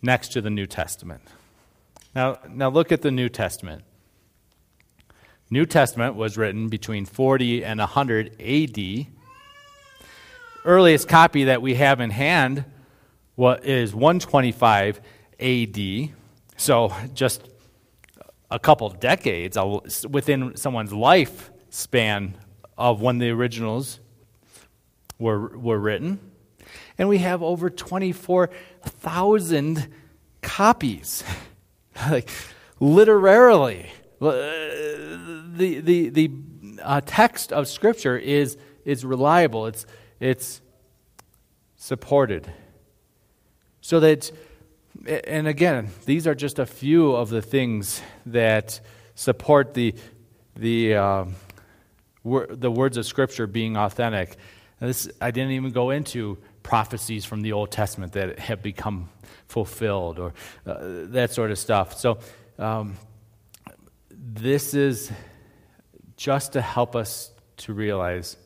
next 0.00 0.28
to 0.32 0.40
the 0.40 0.50
New 0.50 0.66
Testament. 0.66 1.22
Now, 2.14 2.38
now 2.48 2.70
look 2.70 2.92
at 2.92 3.02
the 3.02 3.10
New 3.10 3.28
Testament. 3.28 3.82
New 5.50 5.66
Testament 5.66 6.14
was 6.14 6.38
written 6.38 6.68
between 6.68 7.04
40 7.04 7.64
and 7.64 7.78
100 7.78 8.40
AD. 8.40 9.06
Earliest 10.64 11.08
copy 11.08 11.44
that 11.44 11.60
we 11.60 11.74
have 11.74 12.00
in 12.00 12.10
hand 12.10 12.64
is 13.38 13.94
125 13.94 15.00
AD. 15.40 16.10
So 16.56 16.94
just 17.14 17.48
a 18.52 18.58
couple 18.58 18.88
decades 18.90 19.56
within 20.08 20.56
someone's 20.56 20.92
lifespan 20.92 22.34
of 22.76 23.00
when 23.00 23.16
the 23.18 23.30
originals 23.30 24.00
were, 25.18 25.56
were 25.56 25.78
written. 25.78 26.20
And 26.98 27.08
we 27.08 27.16
have 27.18 27.42
over 27.42 27.70
24,000 27.70 29.88
copies. 30.42 31.24
like, 32.10 32.28
literarily. 32.78 33.90
Uh, 34.20 34.32
the, 35.54 35.80
the, 35.80 36.10
the 36.10 36.30
uh, 36.82 37.00
text 37.06 37.54
of 37.54 37.66
Scripture 37.66 38.18
is, 38.18 38.58
is 38.84 39.02
reliable, 39.04 39.66
it's, 39.66 39.86
it's 40.20 40.60
supported. 41.76 42.52
So 43.80 43.98
that 44.00 44.30
and 45.06 45.48
again, 45.48 45.88
these 46.04 46.26
are 46.26 46.34
just 46.34 46.58
a 46.58 46.66
few 46.66 47.12
of 47.12 47.30
the 47.30 47.42
things 47.42 48.02
that 48.26 48.80
support 49.14 49.74
the, 49.74 49.94
the, 50.56 50.94
uh, 50.94 51.24
wor- 52.22 52.48
the 52.50 52.70
words 52.70 52.96
of 52.96 53.06
Scripture 53.06 53.46
being 53.46 53.76
authentic. 53.76 54.36
And 54.80 54.90
this, 54.90 55.08
I 55.20 55.30
didn't 55.30 55.52
even 55.52 55.72
go 55.72 55.90
into 55.90 56.38
prophecies 56.62 57.24
from 57.24 57.40
the 57.40 57.52
Old 57.52 57.70
Testament 57.70 58.12
that 58.12 58.38
have 58.38 58.62
become 58.62 59.08
fulfilled 59.48 60.18
or 60.18 60.34
uh, 60.66 60.78
that 61.10 61.32
sort 61.32 61.50
of 61.50 61.58
stuff. 61.58 61.98
So, 61.98 62.18
um, 62.58 62.96
this 64.10 64.74
is 64.74 65.10
just 66.16 66.52
to 66.52 66.60
help 66.60 66.94
us 66.94 67.32
to 67.56 67.72
realize 67.72 68.36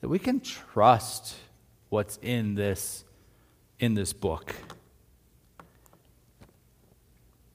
that 0.00 0.08
we 0.08 0.18
can 0.18 0.40
trust 0.40 1.36
what's 1.88 2.18
in 2.22 2.54
this 2.54 3.04
in 3.78 3.94
this 3.94 4.12
book. 4.12 4.54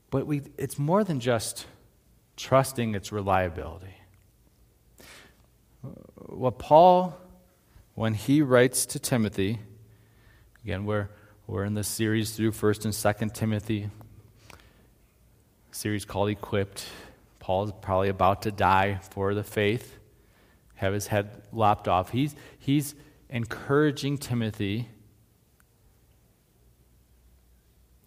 But 0.10 0.26
we, 0.26 0.42
it's 0.58 0.80
more 0.80 1.04
than 1.04 1.20
just 1.20 1.66
trusting 2.36 2.96
its 2.96 3.12
reliability. 3.12 3.96
What 6.26 6.58
Paul, 6.60 7.18
when 7.96 8.14
he 8.14 8.42
writes 8.42 8.86
to 8.88 9.00
Timothy, 9.00 9.60
again, 10.64 10.86
we're, 10.86 11.10
we're 11.48 11.64
in 11.64 11.74
the 11.74 11.84
series 11.84 12.32
through 12.32 12.52
1st 12.52 12.86
and 12.86 12.94
2nd 12.94 13.34
Timothy, 13.34 13.90
series 15.72 16.06
called 16.06 16.30
Equipped. 16.30 16.86
Paul's 17.40 17.72
probably 17.82 18.10
about 18.10 18.42
to 18.44 18.52
die 18.52 19.00
for 19.12 19.34
the 19.34 19.44
faith, 19.44 19.98
have 20.76 20.94
his 20.94 21.08
head 21.08 21.44
lopped 21.52 21.88
off. 21.88 22.12
He's, 22.12 22.36
he's, 22.58 22.96
encouraging 23.30 24.18
Timothy 24.18 24.90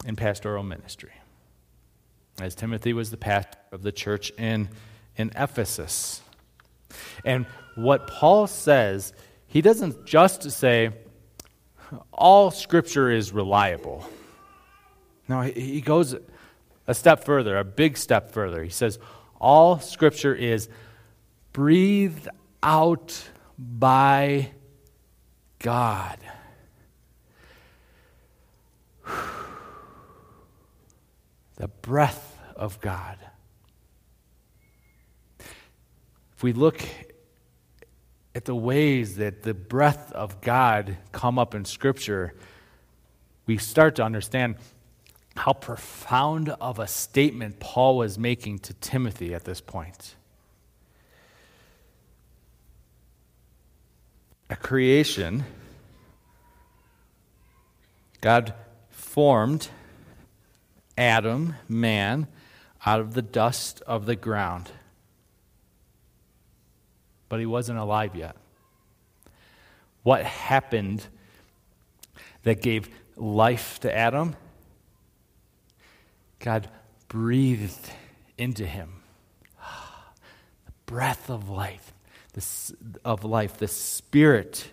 in 0.04 0.16
pastoral 0.16 0.64
ministry. 0.64 1.12
As 2.42 2.56
Timothy 2.56 2.92
was 2.92 3.12
the 3.12 3.16
pastor 3.16 3.56
of 3.70 3.84
the 3.84 3.92
church 3.92 4.32
in, 4.36 4.68
in 5.16 5.30
Ephesus. 5.36 6.20
And 7.24 7.46
what 7.76 8.08
Paul 8.08 8.48
says, 8.48 9.12
he 9.46 9.60
doesn't 9.60 10.06
just 10.06 10.50
say, 10.50 10.90
all 12.12 12.50
scripture 12.50 13.12
is 13.12 13.30
reliable. 13.30 14.04
No, 15.28 15.42
he 15.42 15.80
goes 15.80 16.16
a 16.88 16.94
step 16.94 17.24
further, 17.24 17.56
a 17.56 17.62
big 17.62 17.96
step 17.96 18.32
further. 18.32 18.64
He 18.64 18.70
says, 18.70 18.98
all 19.40 19.78
scripture 19.78 20.34
is 20.34 20.68
breathed 21.52 22.28
out 22.60 23.22
by 23.56 24.50
God. 25.60 26.18
The 31.54 31.68
breath 31.82 32.30
of 32.62 32.80
God. 32.80 33.18
If 35.40 36.44
we 36.44 36.52
look 36.52 36.80
at 38.36 38.44
the 38.44 38.54
ways 38.54 39.16
that 39.16 39.42
the 39.42 39.52
breath 39.52 40.12
of 40.12 40.40
God 40.40 40.96
come 41.10 41.40
up 41.40 41.56
in 41.56 41.64
Scripture, 41.64 42.34
we 43.46 43.58
start 43.58 43.96
to 43.96 44.04
understand 44.04 44.54
how 45.34 45.54
profound 45.54 46.50
of 46.50 46.78
a 46.78 46.86
statement 46.86 47.58
Paul 47.58 47.96
was 47.96 48.16
making 48.16 48.60
to 48.60 48.74
Timothy 48.74 49.34
at 49.34 49.44
this 49.44 49.60
point. 49.60 50.14
A 54.48 54.54
creation, 54.54 55.44
God 58.20 58.54
formed 58.90 59.68
Adam, 60.96 61.56
man, 61.68 62.28
out 62.84 63.00
of 63.00 63.14
the 63.14 63.22
dust 63.22 63.82
of 63.86 64.06
the 64.06 64.16
ground. 64.16 64.70
But 67.28 67.40
he 67.40 67.46
wasn't 67.46 67.78
alive 67.78 68.14
yet. 68.14 68.36
What 70.02 70.24
happened 70.24 71.06
that 72.42 72.60
gave 72.60 72.88
life 73.16 73.78
to 73.80 73.94
Adam? 73.94 74.36
God 76.40 76.68
breathed 77.08 77.90
into 78.36 78.66
him 78.66 79.02
the 80.66 80.72
breath 80.86 81.30
of 81.30 81.48
life, 81.48 81.94
the, 82.32 82.74
of 83.04 83.24
life, 83.24 83.58
the 83.58 83.68
spirit 83.68 84.68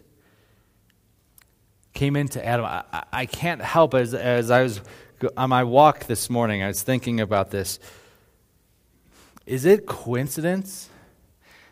came 1.94 2.16
into 2.16 2.44
Adam. 2.44 2.66
I, 2.66 3.04
I 3.12 3.26
can't 3.26 3.62
help 3.62 3.94
as, 3.94 4.14
as 4.14 4.50
I 4.50 4.64
was 4.64 4.82
on 5.38 5.50
my 5.50 5.64
walk 5.64 6.06
this 6.06 6.30
morning, 6.30 6.64
I 6.64 6.68
was 6.68 6.84
thinking 6.84 7.20
about 7.20 7.52
this. 7.52 7.80
Is 9.46 9.66
it 9.66 9.86
coincidence 9.86 10.90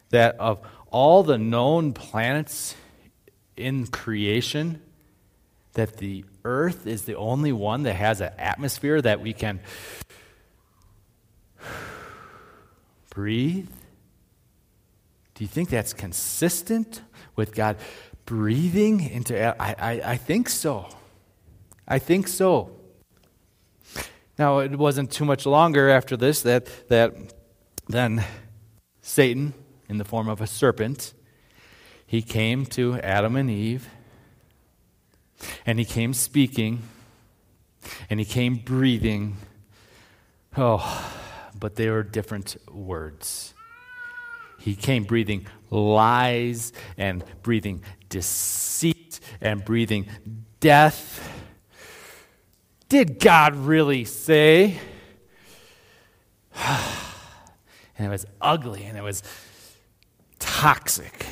that 0.10 0.40
of 0.40 0.60
all 0.90 1.24
the 1.24 1.38
known 1.38 1.94
planets 1.94 2.76
in 3.56 3.88
creation, 3.88 4.82
that 5.74 5.98
the 5.98 6.26
Earth 6.44 6.88
is 6.88 7.04
the 7.04 7.16
only 7.16 7.52
one 7.52 7.84
that 7.84 7.94
has 7.96 8.22
an 8.22 8.32
atmosphere 8.38 9.02
that 9.02 9.22
we 9.22 9.34
can 9.34 9.60
breathe? 13.10 13.70
Do 15.36 15.44
you 15.44 15.48
think 15.48 15.70
that's 15.70 15.94
consistent 15.94 17.02
with 17.36 17.54
God 17.54 17.78
breathing 18.26 19.02
into? 19.02 19.62
I, 19.62 19.76
I, 19.78 20.02
I 20.14 20.18
think 20.18 20.50
so. 20.50 20.90
I 21.88 22.00
think 22.00 22.28
so. 22.28 22.77
Now, 24.38 24.60
it 24.60 24.78
wasn't 24.78 25.12
too 25.12 25.26
much 25.26 25.46
longer 25.46 25.90
after 25.90 26.16
this 26.16 26.44
that, 26.44 26.70
that 26.90 27.14
then 27.88 28.24
Satan, 29.02 29.54
in 29.90 29.98
the 29.98 30.06
form 30.06 30.30
of 30.30 30.42
a 30.42 30.48
serpent, 30.48 31.14
he 32.06 32.22
came 32.22 32.66
to 32.68 33.00
Adam 33.00 33.36
and 33.36 33.50
Eve, 33.50 33.90
and 35.66 35.80
he 35.80 35.86
came 35.86 36.14
speaking, 36.14 36.84
and 38.10 38.20
he 38.20 38.26
came 38.26 38.56
breathing. 38.58 39.38
Oh, 40.56 41.12
but 41.60 41.76
they 41.76 41.90
were 41.90 42.04
different 42.04 42.58
words. 42.72 43.56
He 44.60 44.76
came 44.76 45.04
breathing 45.04 45.48
lies 45.70 46.74
and 46.98 47.24
breathing 47.42 47.84
deceit 48.10 49.20
and 49.42 49.66
breathing 49.66 50.08
death 50.60 51.37
did 52.90 53.20
God 53.20 53.56
really 53.56 54.06
say? 54.06 54.80
and 56.56 58.08
it 58.08 58.10
was 58.10 58.26
ugly 58.42 58.84
and 58.84 58.98
it 58.98 59.04
was 59.04 59.24
toxic. 60.40 61.26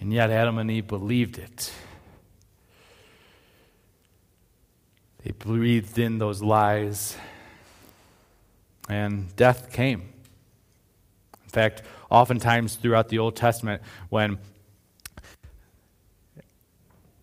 And 0.00 0.12
yet 0.12 0.30
Adam 0.30 0.58
and 0.58 0.70
Eve 0.70 0.86
believed 0.86 1.38
it. 1.38 1.72
They 5.22 5.32
breathed 5.32 5.98
in 5.98 6.16
those 6.18 6.42
lies, 6.42 7.14
and 8.88 9.34
death 9.36 9.70
came. 9.70 10.00
In 11.44 11.50
fact, 11.50 11.82
oftentimes 12.10 12.76
throughout 12.76 13.10
the 13.10 13.18
Old 13.18 13.36
Testament, 13.36 13.82
when 14.08 14.38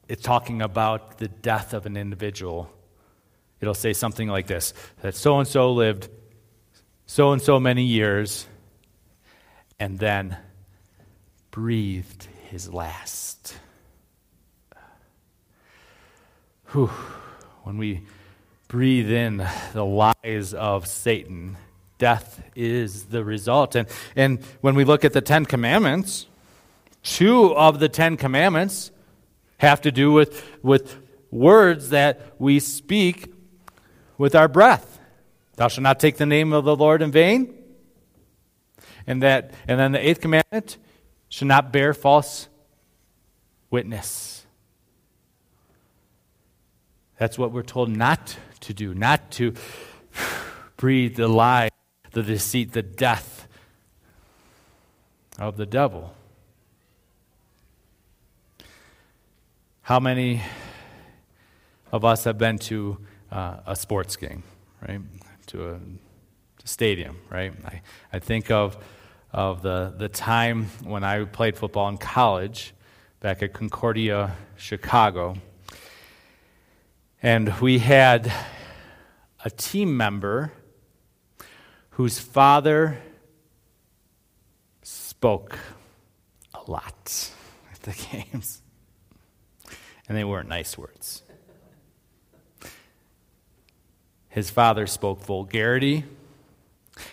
it's 0.07 0.21
talking 0.21 0.62
about 0.62 1.17
the 1.17 1.27
death 1.27 1.73
of 1.73 1.88
an 1.88 1.97
individual, 1.97 2.71
it'll 3.61 3.73
say 3.73 3.93
something 3.93 4.27
like 4.27 4.47
this 4.47 4.73
that 5.01 5.15
so 5.15 5.39
and 5.39 5.47
so 5.47 5.73
lived 5.73 6.09
so 7.07 7.31
and 7.31 7.41
so 7.41 7.59
many 7.59 7.83
years 7.83 8.45
and 9.79 9.97
then 9.97 10.37
breathed 11.51 12.27
his 12.49 12.71
last. 12.71 13.55
Whew. 16.71 16.91
When 17.63 17.77
we 17.77 18.01
breathe 18.67 19.09
in 19.09 19.45
the 19.73 19.85
lies 19.85 20.53
of 20.53 20.85
Satan, 20.85 21.57
death 21.97 22.43
is 22.55 23.05
the 23.05 23.23
result. 23.23 23.75
And, 23.75 23.87
and 24.15 24.39
when 24.61 24.75
we 24.75 24.83
look 24.83 25.05
at 25.05 25.13
the 25.13 25.21
Ten 25.21 25.45
Commandments, 25.45 26.27
two 27.03 27.55
of 27.55 27.79
the 27.79 27.89
Ten 27.89 28.17
Commandments 28.17 28.91
have 29.59 29.81
to 29.81 29.91
do 29.91 30.11
with, 30.11 30.45
with 30.61 30.97
words 31.31 31.89
that 31.89 32.33
we 32.37 32.59
speak 32.59 33.33
with 34.17 34.36
our 34.36 34.47
breath. 34.47 34.99
Thou 35.56 35.67
shalt 35.67 35.84
not 35.84 35.99
take 35.99 36.17
the 36.17 36.25
name 36.25 36.53
of 36.53 36.65
the 36.65 36.75
Lord 36.75 37.01
in 37.01 37.12
vain. 37.12 37.53
And 39.06 39.23
that 39.23 39.51
and 39.67 39.80
then 39.80 39.93
the 39.93 40.08
eighth 40.08 40.21
commandment 40.21 40.77
shall 41.30 41.47
not 41.47 41.71
bear 41.71 41.93
false 41.93 42.47
witness. 43.69 44.45
That's 47.17 47.38
what 47.38 47.51
we're 47.51 47.63
told 47.63 47.89
not 47.89 48.38
to 48.62 48.73
do, 48.73 48.93
not 48.93 49.32
to 49.32 49.53
breathe 50.77 51.15
the 51.15 51.27
lie, 51.27 51.69
the 52.12 52.21
deceit, 52.21 52.73
the 52.73 52.84
death 52.84 53.47
of 55.39 55.58
the 55.58 55.65
devil. 55.65 56.13
How 59.82 59.99
many 59.99 60.41
of 61.91 62.03
us 62.03 62.25
have 62.25 62.38
been 62.38 62.60
to 62.60 62.97
uh, 63.31 63.57
a 63.65 63.75
sports 63.75 64.15
game, 64.15 64.43
right? 64.87 65.01
To 65.47 65.69
a 65.71 65.79
stadium, 66.63 67.17
right? 67.29 67.53
I, 67.65 67.81
I 68.13 68.19
think 68.19 68.51
of, 68.51 68.77
of 69.31 69.61
the, 69.61 69.93
the 69.97 70.09
time 70.09 70.65
when 70.83 71.03
I 71.03 71.23
played 71.25 71.57
football 71.57 71.89
in 71.89 71.97
college 71.97 72.73
back 73.19 73.41
at 73.41 73.53
Concordia, 73.53 74.35
Chicago. 74.55 75.35
And 77.21 77.59
we 77.59 77.79
had 77.79 78.31
a 79.43 79.49
team 79.49 79.97
member 79.97 80.51
whose 81.91 82.19
father 82.19 82.99
spoke 84.83 85.57
a 86.53 86.69
lot 86.69 87.31
at 87.71 87.81
the 87.81 87.91
games. 88.11 88.61
And 90.07 90.17
they 90.17 90.23
weren't 90.23 90.47
nice 90.47 90.77
words. 90.77 91.23
His 94.38 94.52
father 94.52 94.86
spoke 94.86 95.23
vulgarity. 95.23 96.04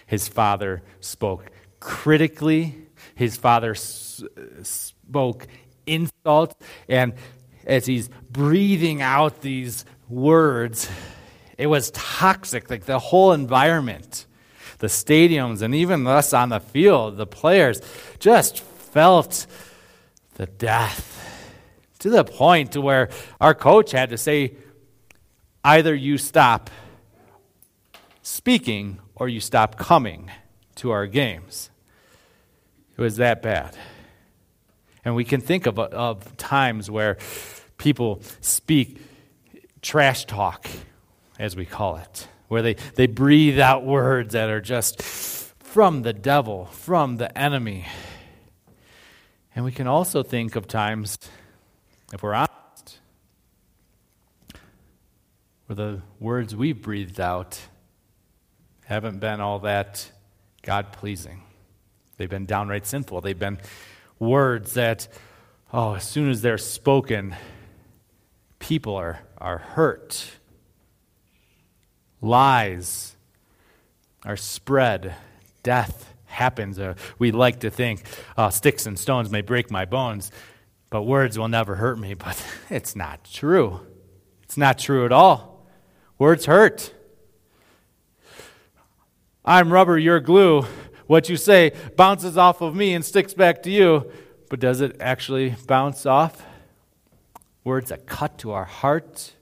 His 0.05 0.29
father 0.29 0.83
spoke 1.01 1.47
critically. 1.81 2.77
His 3.15 3.39
father 3.39 3.71
s- 3.71 4.23
spoke 4.63 5.47
insult. 5.87 6.55
And 6.87 7.15
as 7.67 7.87
he's 7.87 8.11
breathing 8.31 9.01
out 9.01 9.41
these 9.41 9.87
words, 10.07 10.91
it 11.57 11.67
was 11.67 11.91
toxic, 11.93 12.69
like 12.69 12.85
the 12.85 12.99
whole 12.99 13.33
environment, 13.33 14.27
the 14.81 14.89
stadiums, 14.89 15.63
and 15.63 15.75
even 15.75 16.07
us 16.07 16.35
on 16.35 16.51
the 16.51 16.61
field, 16.61 17.17
the 17.17 17.27
players 17.27 17.81
just 18.19 18.61
felt 18.61 19.47
the 20.35 20.45
death 20.45 21.27
to 22.01 22.11
the 22.11 22.23
point 22.23 22.73
to 22.73 22.83
where 22.83 23.09
our 23.41 23.55
coach 23.55 23.93
had 23.93 24.11
to 24.11 24.19
say, 24.19 24.57
either 25.65 25.95
you 25.95 26.19
stop 26.19 26.69
speaking 28.25 28.99
or 29.15 29.29
you 29.29 29.39
stop 29.39 29.77
coming 29.77 30.31
to 30.77 30.91
our 30.91 31.07
games. 31.07 31.71
It 32.97 33.01
was 33.01 33.17
that 33.19 33.43
bad. 33.43 33.77
And 35.05 35.15
we 35.15 35.25
can 35.25 35.41
think 35.41 35.67
of, 35.67 35.79
of 35.79 36.37
times 36.39 36.91
where 36.91 37.19
people 37.77 38.23
speak 38.41 38.99
trash 39.83 40.25
talk, 40.25 40.67
as 41.39 41.55
we 41.55 41.67
call 41.67 41.97
it, 41.97 42.27
where 42.49 42.63
they, 42.63 42.75
they 42.95 43.07
breathe 43.07 43.61
out 43.61 43.85
words 43.85 44.33
that 44.33 44.49
are 44.49 44.61
just 44.61 45.03
from 45.03 46.01
the 46.03 46.15
devil, 46.15 46.65
from 46.67 47.17
the 47.19 47.37
enemy. 47.37 47.85
And 49.55 49.67
we 49.67 49.73
can 49.73 49.87
also 49.87 50.23
think 50.23 50.57
of 50.57 50.67
times, 50.67 51.19
if 52.13 52.23
we're 52.23 52.33
honest, 52.33 53.01
where 55.67 55.77
the 55.77 56.01
words 56.19 56.57
we've 56.57 56.81
breathed 56.81 57.21
out 57.21 57.61
haven't 58.85 59.19
been 59.21 59.41
all 59.41 59.61
that 59.61 60.11
God 60.63 60.93
pleasing. 60.93 61.43
They've 62.17 62.31
been 62.31 62.47
downright 62.47 62.87
sinful. 62.87 63.21
They've 63.23 63.39
been 63.39 63.59
words 64.19 64.75
that, 64.75 65.09
oh, 65.73 65.95
as 65.95 66.05
soon 66.05 66.31
as 66.31 66.43
they're 66.43 66.59
spoken, 66.59 67.35
people 68.59 68.95
are, 68.97 69.21
are 69.39 69.59
hurt. 69.59 70.31
Lies 72.21 73.17
are 74.25 74.37
spread. 74.37 75.15
Death 75.63 76.13
happens. 76.27 76.79
Uh, 76.79 76.95
we 77.19 77.33
like 77.33 77.61
to 77.61 77.71
think 77.71 78.03
uh, 78.37 78.51
sticks 78.51 78.87
and 78.87 78.99
stones 78.99 79.31
may 79.31 79.43
break 79.43 79.71
my 79.71 79.85
bones, 79.85 80.31
but 80.91 81.03
words 81.03 81.39
will 81.39 81.49
never 81.49 81.75
hurt 81.77 81.99
me. 81.99 82.15
But 82.19 82.43
it's 82.71 82.95
not 82.95 83.25
true. 83.25 83.81
It's 84.43 84.57
not 84.57 84.79
true 84.79 85.05
at 85.05 85.13
all. 85.13 85.67
Words 86.19 86.47
hurt. 86.47 86.93
I'm 89.45 89.73
rubber, 89.73 89.99
you're 89.99 90.21
glue. 90.21 90.65
What 91.07 91.29
you 91.29 91.37
say 91.37 91.73
bounces 91.97 92.39
off 92.39 92.63
of 92.63 92.75
me 92.75 92.95
and 92.95 93.05
sticks 93.05 93.35
back 93.35 93.63
to 93.65 93.71
you, 93.71 94.11
but 94.49 94.59
does 94.59 94.81
it 94.81 94.97
actually 95.01 95.55
bounce 95.67 96.07
off? 96.07 96.47
Words 97.63 97.91
that 97.91 98.07
cut 98.07 98.39
to 98.39 98.53
our 98.53 98.65
heart, 98.65 99.33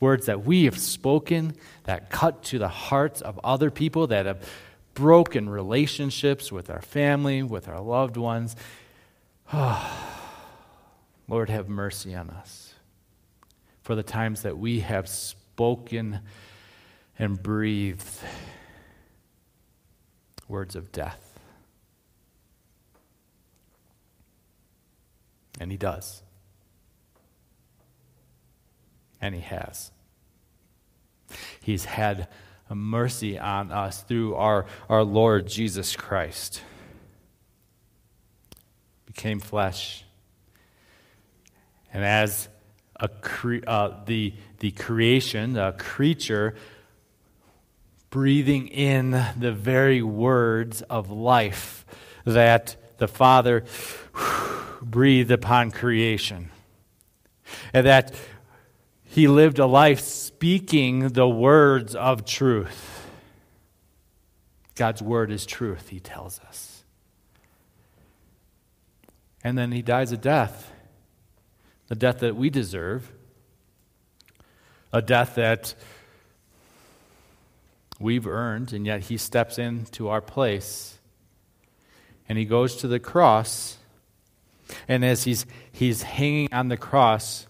words 0.00 0.26
that 0.26 0.44
we 0.44 0.64
have 0.64 0.78
spoken 0.78 1.54
that 1.84 2.10
cut 2.10 2.42
to 2.44 2.58
the 2.58 2.68
hearts 2.68 3.20
of 3.20 3.38
other 3.44 3.70
people 3.70 4.08
that 4.08 4.26
have 4.26 4.48
broken 4.94 5.48
relationships 5.48 6.50
with 6.50 6.68
our 6.68 6.82
family, 6.82 7.42
with 7.44 7.68
our 7.68 7.80
loved 7.80 8.16
ones. 8.16 8.56
Oh, 9.52 10.12
Lord, 11.28 11.50
have 11.50 11.68
mercy 11.68 12.14
on 12.14 12.30
us 12.30 12.74
for 13.82 13.94
the 13.94 14.02
times 14.02 14.42
that 14.42 14.58
we 14.58 14.80
have 14.80 15.08
spoken 15.08 16.20
and 17.18 17.40
breathed 17.40 18.18
words 20.48 20.76
of 20.76 20.92
death. 20.92 21.38
And 25.58 25.70
he 25.70 25.76
does. 25.76 26.22
And 29.20 29.34
he 29.34 29.40
has. 29.40 29.90
He's 31.60 31.86
had 31.86 32.28
mercy 32.68 33.38
on 33.38 33.70
us 33.72 34.02
through 34.02 34.34
our, 34.34 34.66
our 34.88 35.02
Lord 35.02 35.46
Jesus 35.46 35.96
Christ. 35.96 36.62
Became 39.06 39.40
flesh. 39.40 40.04
And 41.92 42.04
as 42.04 42.48
a 42.96 43.08
cre- 43.08 43.64
uh, 43.66 44.04
the, 44.04 44.34
the 44.58 44.72
creation, 44.72 45.56
a 45.56 45.72
creature, 45.72 46.54
breathing 48.16 48.66
in 48.68 49.10
the 49.38 49.52
very 49.52 50.00
words 50.00 50.80
of 50.80 51.10
life 51.10 51.84
that 52.24 52.74
the 52.96 53.06
Father 53.06 53.62
breathed 54.80 55.30
upon 55.30 55.70
creation. 55.70 56.48
And 57.74 57.86
that 57.86 58.14
he 59.04 59.28
lived 59.28 59.58
a 59.58 59.66
life 59.66 60.00
speaking 60.00 61.08
the 61.08 61.28
words 61.28 61.94
of 61.94 62.24
truth. 62.24 63.06
God's 64.76 65.02
word 65.02 65.30
is 65.30 65.44
truth, 65.44 65.90
he 65.90 66.00
tells 66.00 66.40
us. 66.48 66.84
And 69.44 69.58
then 69.58 69.72
he 69.72 69.82
dies 69.82 70.10
a 70.10 70.16
death, 70.16 70.72
the 71.88 71.94
death 71.94 72.20
that 72.20 72.34
we 72.34 72.48
deserve, 72.48 73.12
a 74.90 75.02
death 75.02 75.34
that 75.34 75.74
we've 77.98 78.26
earned, 78.26 78.72
and 78.72 78.86
yet 78.86 79.02
he 79.02 79.16
steps 79.16 79.58
into 79.58 80.08
our 80.08 80.20
place. 80.20 80.98
And 82.28 82.36
he 82.38 82.44
goes 82.44 82.76
to 82.76 82.88
the 82.88 82.98
cross. 82.98 83.78
And 84.88 85.04
as 85.04 85.24
he's, 85.24 85.46
he's 85.72 86.02
hanging 86.02 86.52
on 86.52 86.68
the 86.68 86.76
cross, 86.76 87.46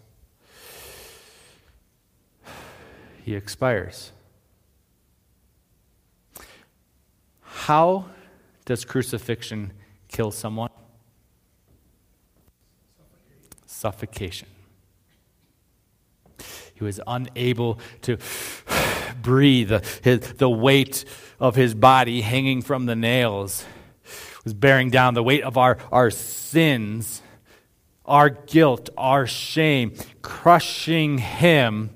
he 3.24 3.34
expires. 3.34 4.12
How 7.40 8.06
does 8.64 8.84
crucifixion 8.84 9.72
kill 10.08 10.30
someone? 10.30 10.70
Suffocation. 13.64 14.48
He 16.74 16.84
was 16.84 17.00
unable 17.06 17.80
to 18.02 18.18
breathe. 19.22 19.72
His, 20.02 20.20
the 20.20 20.50
weight 20.50 21.04
of 21.38 21.54
his 21.54 21.74
body 21.74 22.20
hanging 22.20 22.62
from 22.62 22.86
the 22.86 22.96
nails 22.96 23.64
was 24.44 24.54
bearing 24.54 24.90
down 24.90 25.14
the 25.14 25.22
weight 25.22 25.42
of 25.42 25.58
our, 25.58 25.76
our 25.90 26.10
sins, 26.10 27.20
our 28.04 28.30
guilt, 28.30 28.90
our 28.96 29.26
shame, 29.26 29.92
crushing 30.22 31.18
him 31.18 31.90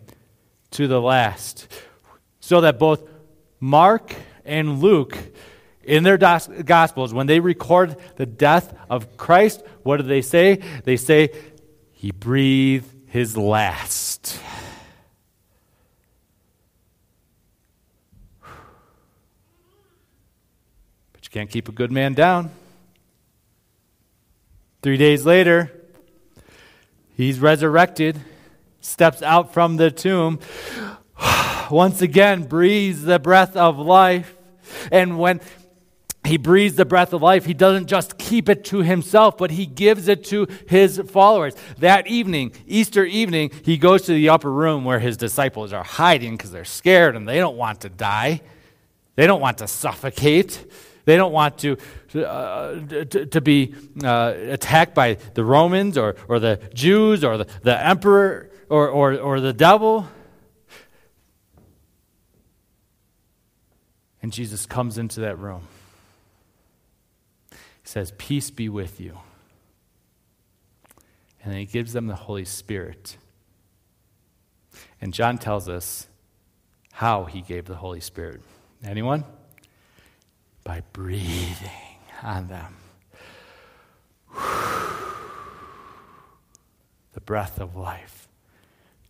to 0.72 0.88
the 0.88 1.00
last. 1.00 1.68
So 2.40 2.62
that 2.62 2.78
both 2.78 3.08
Mark 3.60 4.14
and 4.44 4.80
Luke, 4.80 5.16
in 5.84 6.02
their 6.02 6.18
Gospels, 6.18 7.14
when 7.14 7.26
they 7.26 7.40
record 7.40 7.96
the 8.16 8.26
death 8.26 8.74
of 8.88 9.16
Christ, 9.16 9.62
what 9.82 9.98
do 9.98 10.02
they 10.02 10.22
say? 10.22 10.60
They 10.84 10.96
say, 10.96 11.30
He 11.92 12.10
breathed 12.10 12.92
his 13.06 13.36
last. 13.36 13.99
You 21.30 21.34
can't 21.34 21.50
keep 21.50 21.68
a 21.68 21.72
good 21.72 21.92
man 21.92 22.14
down. 22.14 22.50
Three 24.82 24.96
days 24.96 25.24
later, 25.24 25.70
he's 27.16 27.38
resurrected, 27.38 28.18
steps 28.80 29.22
out 29.22 29.54
from 29.54 29.76
the 29.76 29.92
tomb, 29.92 30.40
once 31.70 32.02
again 32.02 32.48
breathes 32.48 33.02
the 33.02 33.20
breath 33.20 33.56
of 33.56 33.78
life. 33.78 34.34
And 34.90 35.20
when 35.20 35.40
he 36.24 36.36
breathes 36.36 36.74
the 36.74 36.84
breath 36.84 37.12
of 37.12 37.22
life, 37.22 37.44
he 37.44 37.54
doesn't 37.54 37.86
just 37.86 38.18
keep 38.18 38.48
it 38.48 38.64
to 38.64 38.78
himself, 38.78 39.38
but 39.38 39.52
he 39.52 39.66
gives 39.66 40.08
it 40.08 40.24
to 40.24 40.48
his 40.66 41.00
followers. 41.10 41.54
That 41.78 42.08
evening, 42.08 42.50
Easter 42.66 43.04
evening, 43.04 43.52
he 43.62 43.78
goes 43.78 44.02
to 44.02 44.14
the 44.14 44.30
upper 44.30 44.50
room 44.50 44.84
where 44.84 44.98
his 44.98 45.16
disciples 45.16 45.72
are 45.72 45.84
hiding 45.84 46.36
because 46.36 46.50
they're 46.50 46.64
scared 46.64 47.14
and 47.14 47.28
they 47.28 47.38
don't 47.38 47.56
want 47.56 47.82
to 47.82 47.88
die. 47.88 48.40
They 49.14 49.28
don't 49.28 49.40
want 49.40 49.58
to 49.58 49.68
suffocate. 49.68 50.66
They 51.10 51.16
don't 51.16 51.32
want 51.32 51.58
to, 51.58 51.76
uh, 52.24 52.86
to, 52.86 53.26
to, 53.26 53.40
be 53.40 53.74
uh, 54.00 54.32
attacked 54.36 54.94
by 54.94 55.14
the 55.34 55.44
Romans 55.44 55.98
or, 55.98 56.14
or 56.28 56.38
the 56.38 56.60
Jews 56.72 57.24
or 57.24 57.36
the, 57.36 57.48
the 57.62 57.84
emperor 57.84 58.48
or, 58.68 58.88
or, 58.88 59.18
or 59.18 59.40
the 59.40 59.52
devil. 59.52 60.06
And 64.22 64.32
Jesus 64.32 64.66
comes 64.66 64.98
into 64.98 65.22
that 65.22 65.36
room. 65.36 65.62
He 67.50 67.56
says, 67.82 68.12
Peace 68.16 68.52
be 68.52 68.68
with 68.68 69.00
you. 69.00 69.18
And 71.42 71.54
he 71.54 71.64
gives 71.64 71.92
them 71.92 72.06
the 72.06 72.14
Holy 72.14 72.44
Spirit. 72.44 73.16
And 75.00 75.12
John 75.12 75.38
tells 75.38 75.68
us 75.68 76.06
how 76.92 77.24
he 77.24 77.40
gave 77.40 77.64
the 77.64 77.74
Holy 77.74 77.98
Spirit. 77.98 78.42
Anyone? 78.84 79.24
By 80.70 80.82
breathing 80.92 81.98
on 82.22 82.46
them. 82.46 82.76
The 87.12 87.20
breath 87.20 87.58
of 87.58 87.74
life 87.74 88.28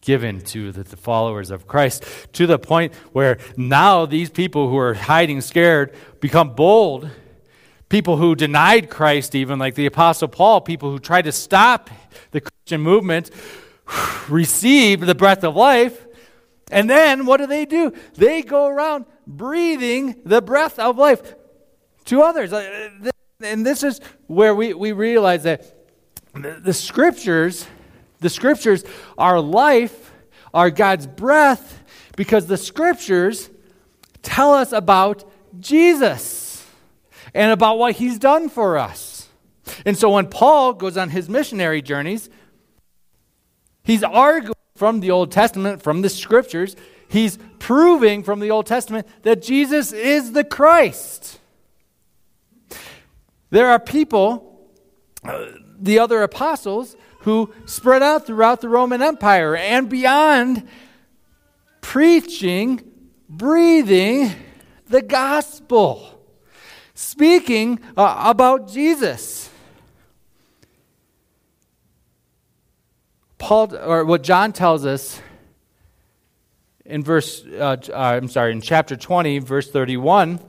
given 0.00 0.40
to 0.40 0.72
the, 0.72 0.82
the, 0.82 0.96
followers 0.96 1.50
of 1.50 1.66
Christ 1.66 2.02
to 2.32 2.46
the 2.46 2.58
point 2.58 2.94
where 3.12 3.36
now 3.58 4.06
these 4.06 4.30
people 4.30 4.70
who 4.70 4.78
are 4.78 4.94
hiding 4.94 5.42
scared 5.42 5.94
become 6.18 6.54
bold 6.54 7.10
People 7.90 8.16
who 8.18 8.36
denied 8.36 8.88
Christ, 8.88 9.34
even 9.34 9.58
like 9.58 9.74
the 9.74 9.86
Apostle 9.86 10.28
Paul, 10.28 10.60
people 10.60 10.92
who 10.92 11.00
tried 11.00 11.22
to 11.22 11.32
stop 11.32 11.90
the 12.30 12.40
Christian 12.40 12.80
movement, 12.80 13.32
received 14.28 15.02
the 15.02 15.14
breath 15.16 15.42
of 15.42 15.56
life. 15.56 16.06
And 16.70 16.88
then 16.88 17.26
what 17.26 17.38
do 17.38 17.48
they 17.48 17.64
do? 17.64 17.92
They 18.14 18.42
go 18.42 18.68
around 18.68 19.06
breathing 19.26 20.20
the 20.24 20.40
breath 20.40 20.78
of 20.78 20.96
life 20.98 21.34
to 22.06 22.22
others. 22.22 22.52
Uh, 22.52 23.10
and 23.40 23.64
this 23.64 23.82
is 23.82 24.00
where 24.26 24.54
we, 24.54 24.74
we 24.74 24.92
realize 24.92 25.44
that 25.44 25.76
the 26.34 26.72
scriptures, 26.72 27.66
the 28.20 28.28
scriptures 28.28 28.84
are 29.18 29.40
life, 29.40 30.12
are 30.52 30.70
God's 30.70 31.06
breath, 31.06 31.82
because 32.16 32.46
the 32.46 32.56
scriptures 32.56 33.50
tell 34.22 34.52
us 34.52 34.72
about 34.72 35.30
Jesus 35.58 36.66
and 37.34 37.52
about 37.52 37.78
what 37.78 37.94
he's 37.96 38.18
done 38.18 38.48
for 38.48 38.78
us. 38.78 39.28
And 39.86 39.96
so 39.96 40.10
when 40.10 40.26
Paul 40.26 40.74
goes 40.74 40.96
on 40.96 41.10
his 41.10 41.28
missionary 41.28 41.80
journeys, 41.82 42.28
he's 43.82 44.02
arguing 44.02 44.54
from 44.76 45.00
the 45.00 45.10
Old 45.10 45.30
Testament, 45.30 45.82
from 45.82 46.02
the 46.02 46.08
scriptures, 46.08 46.76
he's 47.08 47.38
proving 47.58 48.22
from 48.22 48.40
the 48.40 48.50
Old 48.50 48.66
Testament 48.66 49.06
that 49.22 49.42
Jesus 49.42 49.92
is 49.92 50.32
the 50.32 50.44
Christ. 50.44 51.38
There 53.50 53.68
are 53.68 53.78
people, 53.78 54.70
uh, 55.24 55.46
the 55.78 55.98
other 55.98 56.22
apostles, 56.22 56.96
who 57.20 57.52
spread 57.66 58.02
out 58.02 58.26
throughout 58.26 58.60
the 58.60 58.68
Roman 58.68 59.02
Empire 59.02 59.56
and 59.56 59.88
beyond, 59.88 60.66
preaching, 61.80 62.82
breathing 63.28 64.32
the 64.88 65.02
gospel, 65.02 66.20
speaking 66.94 67.80
uh, 67.96 68.22
about 68.26 68.68
Jesus. 68.68 69.50
Paul, 73.38 73.74
or 73.76 74.04
what 74.04 74.22
John 74.22 74.52
tells 74.52 74.84
us 74.84 75.20
in 76.84 77.04
verse, 77.04 77.44
uh, 77.46 77.76
uh, 77.88 77.94
I'm 77.94 78.28
sorry, 78.28 78.52
in 78.52 78.60
chapter 78.60 78.96
20, 78.96 79.38
verse 79.38 79.70
31, 79.70 80.40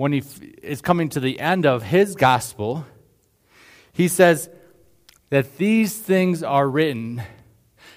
when 0.00 0.12
he 0.12 0.22
is 0.62 0.80
coming 0.80 1.08
to 1.10 1.20
the 1.20 1.38
end 1.38 1.66
of 1.66 1.82
his 1.84 2.16
gospel, 2.16 2.86
he 3.92 4.08
says 4.08 4.48
that 5.28 5.58
these 5.58 5.96
things 5.96 6.42
are 6.42 6.68
written 6.68 7.22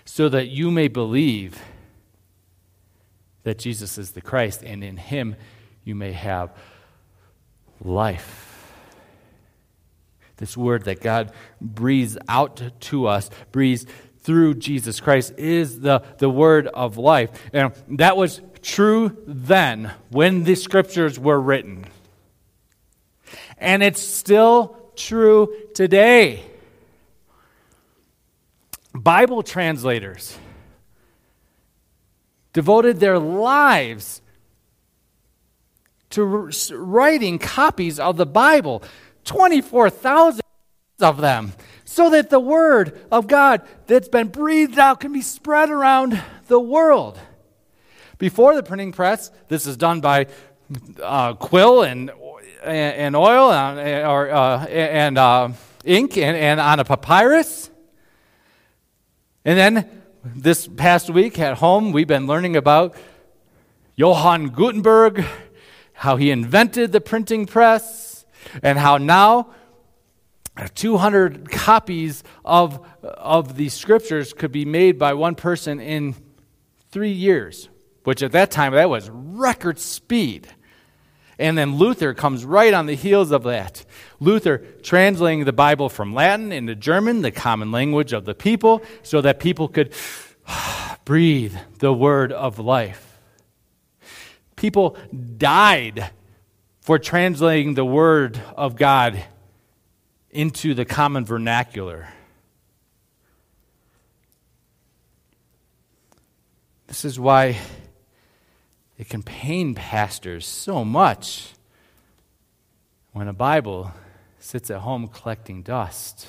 so 0.06 0.30
that 0.30 0.48
you 0.48 0.70
may 0.70 0.88
believe 0.88 1.60
that 3.44 3.58
Jesus 3.58 3.98
is 3.98 4.12
the 4.12 4.22
Christ, 4.22 4.64
and 4.64 4.84
in 4.84 4.98
him 4.98 5.36
you 5.84 5.96
may 5.96 6.12
have 6.12 6.52
life. 7.84 8.72
This 10.38 10.58
word 10.58 10.86
that 10.86 11.02
God 11.02 11.32
breathes 11.62 12.18
out 12.28 12.62
to 12.82 13.08
us, 13.08 13.30
breathes 13.52 13.86
through 14.20 14.56
Jesus 14.56 15.00
Christ, 15.00 15.34
is 15.38 15.82
the, 15.82 16.04
the 16.18 16.30
word 16.30 16.68
of 16.68 16.98
life. 16.98 17.30
And 17.52 17.74
that 17.90 18.18
was 18.18 18.42
true 18.62 19.18
then 19.28 19.92
when 20.10 20.44
the 20.44 20.56
scriptures 20.56 21.20
were 21.20 21.40
written. 21.40 21.86
And 23.58 23.84
it's 23.84 24.02
still 24.02 24.78
true 24.96 25.56
today. 25.74 26.44
Bible 28.94 29.44
translators 29.44 30.38
devoted 32.54 33.00
their 33.00 33.18
lives 33.18 34.22
to 36.12 36.52
writing 36.72 37.40
copies 37.40 38.00
of 38.00 38.18
the 38.18 38.26
Bible, 38.26 38.84
24,000 39.26 40.42
of 41.00 41.20
them, 41.20 41.54
so 41.86 42.12
that 42.12 42.30
the 42.30 42.40
Word 42.40 43.02
of 43.12 43.28
God 43.28 43.64
that's 43.88 44.08
been 44.08 44.28
breathed 44.28 44.78
out 44.78 45.00
can 45.00 45.12
be 45.12 45.22
spread 45.22 45.72
around 45.72 46.22
the 46.48 46.60
world. 46.60 47.20
Before 48.20 48.56
the 48.56 48.62
printing 48.62 48.92
press, 48.92 49.32
this 49.48 49.66
is 49.66 49.76
done 49.76 50.02
by 50.02 50.28
uh, 51.02 51.34
quill 51.34 51.82
and, 51.82 52.12
and 52.64 53.16
oil 53.16 53.52
and, 53.52 54.08
or, 54.08 54.32
uh, 54.32 54.66
and 54.66 55.18
uh, 55.18 55.50
ink 55.86 56.18
and, 56.18 56.38
and 56.38 56.60
on 56.60 56.80
a 56.80 56.86
papyrus. 56.86 57.70
And 59.46 59.58
then 59.58 60.02
this 60.24 60.68
past 60.68 61.10
week 61.10 61.40
at 61.40 61.58
home, 61.58 61.92
we've 61.92 62.08
been 62.08 62.28
learning 62.28 62.56
about 62.56 62.96
Johann 63.96 64.50
Gutenberg, 64.50 65.26
how 65.94 66.16
he 66.16 66.32
invented 66.32 66.92
the 66.92 67.02
printing 67.02 67.46
press, 67.46 68.26
and 68.62 68.80
how 68.80 68.98
now 68.98 69.50
200 70.76 71.52
copies 71.52 72.24
of, 72.46 72.86
of 73.04 73.58
the 73.58 73.70
scriptures 73.70 74.34
could 74.34 74.52
be 74.52 74.66
made 74.66 74.98
by 74.98 75.14
one 75.14 75.36
person 75.36 75.80
in 75.80 76.16
three 76.92 77.12
years, 77.12 77.70
which 78.04 78.22
at 78.22 78.32
that 78.32 78.52
time 78.52 78.74
that 78.74 78.90
was 78.90 79.10
record 79.10 79.80
speed. 79.80 80.48
And 81.40 81.58
then 81.58 81.78
Luther 81.78 82.14
comes 82.14 82.46
right 82.46 82.74
on 82.74 82.86
the 82.86 82.96
heels 82.96 83.32
of 83.32 83.44
that. 83.44 83.86
Luther 84.20 84.60
translating 84.84 85.46
the 85.46 85.54
Bible 85.54 85.90
from 85.90 86.14
Latin 86.14 86.52
into 86.52 86.76
German, 86.76 87.22
the 87.22 87.32
common 87.32 87.72
language 87.72 88.14
of 88.14 88.26
the 88.26 88.36
people, 88.36 88.84
so 89.02 89.22
that 89.22 89.40
people 89.40 89.68
could 89.68 89.94
breathe 91.06 91.56
the 91.80 91.94
word 91.94 92.32
of 92.32 92.60
life. 92.60 93.20
People 94.56 94.98
died 95.38 96.12
for 96.82 97.00
translating 97.00 97.74
the 97.74 97.86
word 97.86 98.40
of 98.56 98.76
God 98.76 99.24
into 100.30 100.74
the 100.74 100.86
common 100.86 101.26
vernacular. 101.26 102.08
This 106.88 107.06
is 107.06 107.20
why 107.20 107.58
it 109.04 109.10
can 109.10 109.22
pain 109.22 109.76
pastors 109.76 110.48
so 110.48 110.86
much 110.86 111.56
when 113.12 113.28
a 113.28 113.34
Bible 113.34 113.92
sits 114.40 114.72
at 114.72 114.78
home 114.78 115.10
collecting 115.10 115.62
dust. 115.62 116.26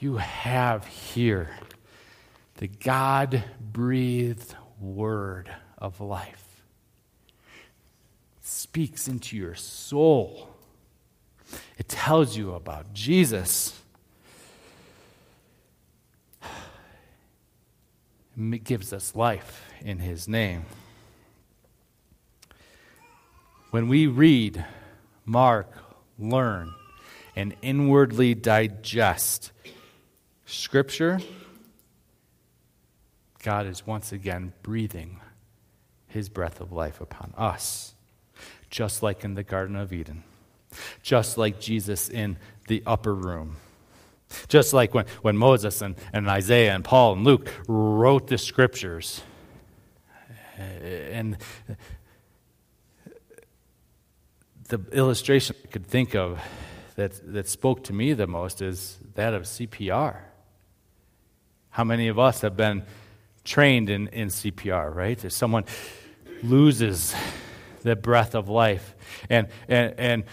You 0.00 0.16
have 0.16 0.84
here 0.86 1.50
the 2.56 2.66
God 2.66 3.44
breathed 3.60 4.56
word 4.80 5.52
of 5.78 6.00
life. 6.00 6.64
It 8.38 8.44
speaks 8.44 9.06
into 9.06 9.36
your 9.36 9.54
soul. 9.54 10.48
It 11.78 11.88
tells 11.88 12.36
you 12.36 12.54
about 12.54 12.92
Jesus. 12.92 13.80
It 18.36 18.64
gives 18.64 18.92
us 18.92 19.14
life 19.14 19.65
in 19.80 19.98
his 19.98 20.26
name. 20.28 20.64
When 23.70 23.88
we 23.88 24.06
read, 24.06 24.64
mark, 25.24 25.70
learn, 26.18 26.72
and 27.34 27.54
inwardly 27.62 28.34
digest 28.34 29.52
Scripture, 30.46 31.18
God 33.42 33.66
is 33.66 33.86
once 33.86 34.12
again 34.12 34.52
breathing 34.62 35.20
his 36.06 36.28
breath 36.28 36.60
of 36.60 36.72
life 36.72 37.00
upon 37.00 37.34
us, 37.36 37.94
just 38.70 39.02
like 39.02 39.24
in 39.24 39.34
the 39.34 39.42
Garden 39.42 39.76
of 39.76 39.92
Eden, 39.92 40.22
just 41.02 41.36
like 41.36 41.60
Jesus 41.60 42.08
in 42.08 42.38
the 42.68 42.82
upper 42.86 43.14
room. 43.14 43.56
Just 44.48 44.72
like 44.72 44.94
when, 44.94 45.06
when 45.22 45.36
Moses 45.36 45.82
and, 45.82 45.94
and 46.12 46.28
Isaiah 46.28 46.74
and 46.74 46.84
Paul 46.84 47.12
and 47.12 47.24
Luke 47.24 47.48
wrote 47.68 48.26
the 48.26 48.38
scriptures. 48.38 49.22
And 50.58 51.36
the 54.68 54.80
illustration 54.92 55.56
I 55.64 55.68
could 55.68 55.86
think 55.86 56.14
of 56.14 56.40
that, 56.96 57.20
that 57.32 57.48
spoke 57.48 57.84
to 57.84 57.92
me 57.92 58.12
the 58.14 58.26
most 58.26 58.62
is 58.62 58.98
that 59.14 59.34
of 59.34 59.42
CPR. 59.42 60.16
How 61.70 61.84
many 61.84 62.08
of 62.08 62.18
us 62.18 62.40
have 62.40 62.56
been 62.56 62.84
trained 63.44 63.90
in, 63.90 64.08
in 64.08 64.28
CPR, 64.28 64.94
right? 64.94 65.22
If 65.24 65.32
someone 65.32 65.64
loses 66.42 67.14
the 67.82 67.96
breath 67.96 68.34
of 68.34 68.48
life, 68.48 68.94
and, 69.30 69.48
and, 69.68 69.94
and 69.98 70.24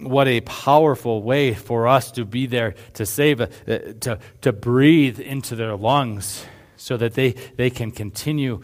what 0.00 0.28
a 0.28 0.40
powerful 0.42 1.22
way 1.22 1.54
for 1.54 1.88
us 1.88 2.12
to 2.12 2.24
be 2.24 2.46
there 2.46 2.74
to 2.94 3.06
save, 3.06 3.40
uh, 3.40 3.46
to, 3.66 4.18
to 4.42 4.52
breathe 4.52 5.20
into 5.20 5.56
their 5.56 5.76
lungs 5.76 6.44
so 6.76 6.96
that 6.96 7.14
they, 7.14 7.32
they 7.56 7.70
can 7.70 7.90
continue 7.90 8.60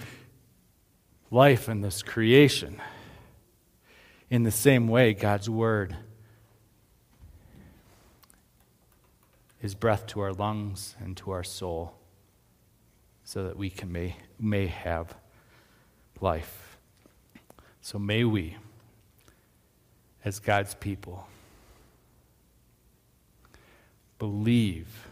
life 1.31 1.69
in 1.69 1.81
this 1.81 2.03
creation. 2.03 2.81
In 4.29 4.43
the 4.43 4.51
same 4.51 4.89
way, 4.89 5.15
God's 5.15 5.49
Word 5.49 5.97
is 9.63 9.75
breath 9.75 10.07
to 10.09 10.21
our 10.21 10.33
lungs 10.33 10.97
and 11.01 11.17
to 11.19 11.31
our 11.31 11.45
soul 11.45 11.95
so 13.25 13.45
that 13.45 13.57
we 13.57 13.71
can 13.71 13.93
may, 13.93 14.17
may 14.39 14.67
have 14.67 15.15
life. 16.21 16.79
So 17.81 17.99
may 17.99 18.25
we 18.25 18.57
as 20.25 20.39
God's 20.39 20.75
people. 20.75 21.27
Believe 24.19 25.07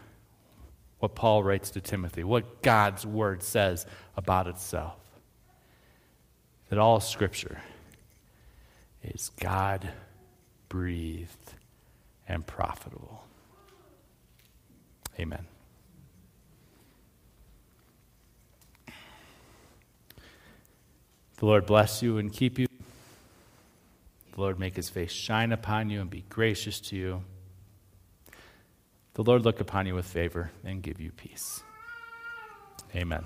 what 0.99 1.15
Paul 1.15 1.43
writes 1.43 1.71
to 1.71 1.81
Timothy, 1.81 2.23
what 2.23 2.61
God's 2.61 3.05
word 3.05 3.41
says 3.41 3.85
about 4.15 4.47
itself. 4.47 4.97
That 6.69 6.77
all 6.77 6.99
scripture 6.99 7.61
is 9.03 9.29
God 9.39 9.89
breathed 10.69 11.53
and 12.27 12.45
profitable. 12.45 13.23
Amen. 15.19 15.45
The 21.37 21.45
Lord 21.45 21.65
bless 21.65 22.03
you 22.03 22.17
and 22.17 22.31
keep 22.31 22.59
you. 22.59 22.67
The 24.33 24.41
Lord 24.41 24.59
make 24.59 24.75
his 24.75 24.89
face 24.89 25.11
shine 25.11 25.51
upon 25.51 25.89
you 25.89 26.01
and 26.01 26.09
be 26.09 26.23
gracious 26.29 26.79
to 26.81 26.95
you. 26.95 27.23
The 29.15 29.23
Lord 29.23 29.43
look 29.43 29.59
upon 29.59 29.87
you 29.87 29.95
with 29.95 30.05
favor 30.05 30.51
and 30.63 30.81
give 30.81 30.99
you 30.99 31.11
peace. 31.11 31.61
Amen. 32.95 33.25